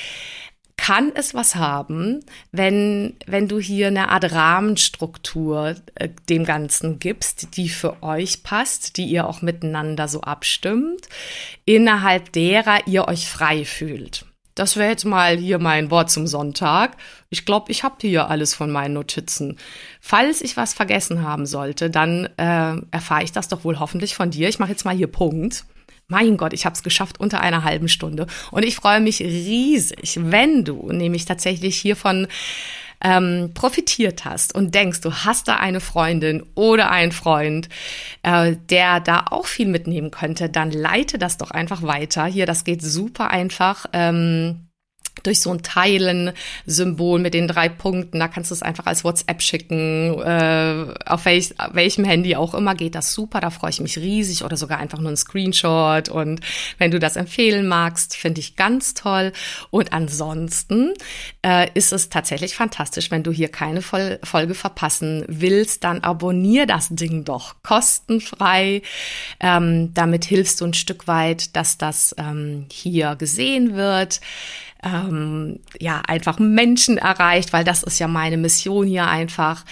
kann 0.76 1.10
es 1.14 1.34
was 1.34 1.56
haben, 1.56 2.20
wenn, 2.52 3.16
wenn 3.26 3.48
du 3.48 3.58
hier 3.58 3.88
eine 3.88 4.10
Art 4.10 4.32
Rahmenstruktur 4.32 5.74
äh, 5.96 6.08
dem 6.28 6.44
Ganzen 6.44 7.00
gibst, 7.00 7.56
die 7.56 7.68
für 7.68 8.02
euch 8.02 8.44
passt, 8.44 8.96
die 8.96 9.06
ihr 9.06 9.26
auch 9.26 9.42
miteinander 9.42 10.06
so 10.06 10.20
abstimmt, 10.20 11.08
innerhalb 11.64 12.32
derer 12.32 12.86
ihr 12.86 13.08
euch 13.08 13.28
frei 13.28 13.64
fühlt. 13.64 14.24
Das 14.58 14.76
wäre 14.76 14.90
jetzt 14.90 15.04
mal 15.04 15.36
hier 15.36 15.58
mein 15.58 15.90
Wort 15.90 16.10
zum 16.10 16.26
Sonntag. 16.26 16.96
Ich 17.30 17.44
glaube, 17.44 17.70
ich 17.70 17.84
habe 17.84 17.96
hier 18.00 18.28
alles 18.28 18.54
von 18.54 18.70
meinen 18.70 18.94
Notizen. 18.94 19.56
Falls 20.00 20.40
ich 20.40 20.56
was 20.56 20.74
vergessen 20.74 21.22
haben 21.22 21.46
sollte, 21.46 21.90
dann 21.90 22.28
äh, 22.36 22.74
erfahre 22.90 23.22
ich 23.22 23.30
das 23.30 23.48
doch 23.48 23.62
wohl 23.62 23.78
hoffentlich 23.78 24.16
von 24.16 24.30
dir. 24.30 24.48
Ich 24.48 24.58
mache 24.58 24.70
jetzt 24.70 24.84
mal 24.84 24.96
hier 24.96 25.06
Punkt. 25.06 25.64
Mein 26.08 26.36
Gott, 26.36 26.54
ich 26.54 26.64
habe 26.64 26.74
es 26.74 26.82
geschafft 26.82 27.20
unter 27.20 27.40
einer 27.40 27.62
halben 27.62 27.88
Stunde. 27.88 28.26
Und 28.50 28.64
ich 28.64 28.76
freue 28.76 29.00
mich 29.00 29.20
riesig, 29.20 30.18
wenn 30.22 30.64
du 30.64 30.90
nämlich 30.90 31.24
tatsächlich 31.26 31.76
hiervon 31.76 32.26
ähm, 33.02 33.52
profitiert 33.54 34.24
hast 34.24 34.54
und 34.54 34.74
denkst, 34.74 35.00
du 35.00 35.12
hast 35.12 35.48
da 35.48 35.56
eine 35.56 35.80
Freundin 35.80 36.44
oder 36.54 36.90
einen 36.90 37.12
Freund, 37.12 37.68
äh, 38.22 38.56
der 38.70 39.00
da 39.00 39.26
auch 39.30 39.46
viel 39.46 39.68
mitnehmen 39.68 40.10
könnte, 40.10 40.48
dann 40.48 40.70
leite 40.70 41.18
das 41.18 41.36
doch 41.38 41.50
einfach 41.50 41.82
weiter. 41.82 42.26
Hier, 42.26 42.46
das 42.46 42.64
geht 42.64 42.82
super 42.82 43.30
einfach. 43.30 43.86
Ähm, 43.92 44.67
durch 45.22 45.40
so 45.40 45.50
ein 45.50 45.62
Teilen-Symbol 45.62 47.18
mit 47.18 47.34
den 47.34 47.48
drei 47.48 47.68
Punkten. 47.68 48.18
Da 48.18 48.28
kannst 48.28 48.50
du 48.50 48.54
es 48.54 48.62
einfach 48.62 48.86
als 48.86 49.04
WhatsApp 49.04 49.42
schicken. 49.42 50.20
Äh, 50.20 50.94
auf 51.06 51.24
welch, 51.24 51.54
welchem 51.72 52.04
Handy 52.04 52.36
auch 52.36 52.54
immer 52.54 52.74
geht 52.74 52.94
das 52.94 53.12
super. 53.12 53.40
Da 53.40 53.50
freue 53.50 53.70
ich 53.70 53.80
mich 53.80 53.98
riesig. 53.98 54.44
Oder 54.44 54.56
sogar 54.56 54.78
einfach 54.78 54.98
nur 54.98 55.10
ein 55.10 55.16
Screenshot. 55.16 56.08
Und 56.08 56.40
wenn 56.78 56.90
du 56.90 56.98
das 56.98 57.16
empfehlen 57.16 57.66
magst, 57.66 58.16
finde 58.16 58.40
ich 58.40 58.56
ganz 58.56 58.94
toll. 58.94 59.32
Und 59.70 59.92
ansonsten 59.92 60.94
äh, 61.44 61.68
ist 61.74 61.92
es 61.92 62.08
tatsächlich 62.08 62.54
fantastisch, 62.54 63.10
wenn 63.10 63.22
du 63.22 63.32
hier 63.32 63.48
keine 63.48 63.82
Vol 63.82 64.18
Folge 64.22 64.54
verpassen 64.54 65.24
willst, 65.28 65.84
dann 65.84 66.02
abonnier 66.02 66.66
das 66.66 66.88
Ding 66.90 67.24
doch 67.24 67.56
kostenfrei. 67.62 68.82
Ähm, 69.40 69.92
damit 69.94 70.24
hilfst 70.24 70.60
du 70.60 70.66
ein 70.66 70.74
Stück 70.74 71.06
weit, 71.06 71.56
dass 71.56 71.78
das 71.78 72.14
ähm, 72.18 72.66
hier 72.70 73.16
gesehen 73.16 73.74
wird 73.74 74.20
ähm, 74.94 75.60
ja 75.78 76.02
einfach 76.06 76.38
Menschen 76.38 76.98
erreicht, 76.98 77.52
weil 77.52 77.64
das 77.64 77.82
ist 77.82 77.98
ja 77.98 78.08
meine 78.08 78.36
Mission 78.36 78.86
hier 78.86 79.06
einfach 79.06 79.64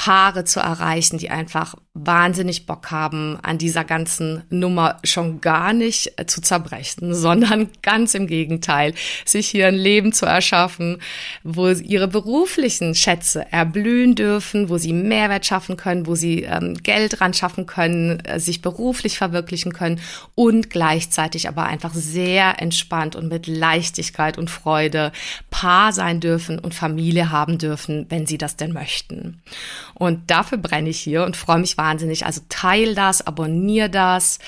Paare 0.00 0.44
zu 0.46 0.60
erreichen, 0.60 1.18
die 1.18 1.28
einfach 1.28 1.74
wahnsinnig 1.92 2.64
Bock 2.64 2.90
haben, 2.90 3.38
an 3.42 3.58
dieser 3.58 3.84
ganzen 3.84 4.44
Nummer 4.48 4.96
schon 5.04 5.42
gar 5.42 5.74
nicht 5.74 6.18
äh, 6.18 6.24
zu 6.24 6.40
zerbrechen, 6.40 7.14
sondern 7.14 7.68
ganz 7.82 8.14
im 8.14 8.26
Gegenteil, 8.26 8.94
sich 9.26 9.48
hier 9.48 9.68
ein 9.68 9.74
Leben 9.74 10.14
zu 10.14 10.24
erschaffen, 10.24 11.02
wo 11.44 11.68
ihre 11.68 12.08
beruflichen 12.08 12.94
Schätze 12.94 13.44
erblühen 13.52 14.14
dürfen, 14.14 14.70
wo 14.70 14.78
sie 14.78 14.94
Mehrwert 14.94 15.44
schaffen 15.44 15.76
können, 15.76 16.06
wo 16.06 16.14
sie 16.14 16.44
ähm, 16.44 16.76
Geld 16.82 17.20
ran 17.20 17.34
schaffen 17.34 17.66
können, 17.66 18.20
äh, 18.20 18.40
sich 18.40 18.62
beruflich 18.62 19.18
verwirklichen 19.18 19.74
können 19.74 20.00
und 20.34 20.70
gleichzeitig 20.70 21.46
aber 21.46 21.64
einfach 21.64 21.92
sehr 21.92 22.62
entspannt 22.62 23.16
und 23.16 23.28
mit 23.28 23.46
Leichtigkeit 23.46 24.38
und 24.38 24.48
Freude 24.48 25.12
Paar 25.50 25.92
sein 25.92 26.20
dürfen 26.20 26.58
und 26.58 26.74
Familie 26.74 27.30
haben 27.30 27.58
dürfen, 27.58 28.06
wenn 28.08 28.24
sie 28.24 28.38
das 28.38 28.56
denn 28.56 28.72
möchten. 28.72 29.42
Und 30.00 30.30
dafür 30.30 30.56
brenne 30.56 30.88
ich 30.88 30.98
hier 30.98 31.24
und 31.24 31.36
freue 31.36 31.58
mich 31.58 31.76
wahnsinnig. 31.76 32.24
Also 32.24 32.40
teil 32.48 32.94
das, 32.94 33.26
abonnier 33.26 33.90
das. 33.90 34.38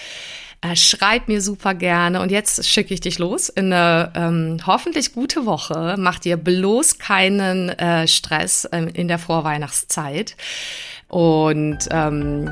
Äh, 0.62 0.77
schreib 0.77 1.29
mir 1.29 1.43
super 1.43 1.75
gerne. 1.75 2.23
Und 2.23 2.33
jetzt 2.33 2.67
schicke 2.67 2.95
ich 2.95 3.03
dich 3.03 3.19
los 3.19 3.51
in 3.51 3.71
eine 3.71 4.12
ähm, 4.15 4.57
hoffentlich 4.67 5.12
gute 5.12 5.45
Woche. 5.45 5.97
Mach 5.99 6.19
dir 6.19 6.38
bloß 6.38 6.99
keinen 6.99 7.69
äh, 7.69 8.09
Stress 8.09 8.65
äh, 8.65 8.87
in 8.95 9.09
der 9.09 9.19
Vorweihnachtszeit. 9.19 10.37
Und 11.09 11.81
ähm, 11.91 12.51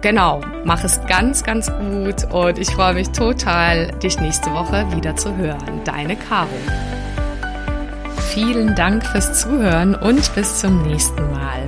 genau, 0.00 0.40
mach 0.64 0.82
es 0.84 1.04
ganz, 1.06 1.44
ganz 1.44 1.70
gut. 1.70 2.32
Und 2.32 2.58
ich 2.58 2.70
freue 2.70 2.94
mich 2.94 3.10
total, 3.10 3.88
dich 3.98 4.18
nächste 4.20 4.54
Woche 4.54 4.86
wieder 4.96 5.16
zu 5.16 5.36
hören. 5.36 5.84
Deine 5.84 6.16
Caro. 6.16 6.48
Vielen 8.32 8.74
Dank 8.74 9.04
fürs 9.06 9.38
Zuhören 9.38 9.94
und 9.94 10.34
bis 10.34 10.60
zum 10.60 10.80
nächsten 10.86 11.30
Mal. 11.30 11.67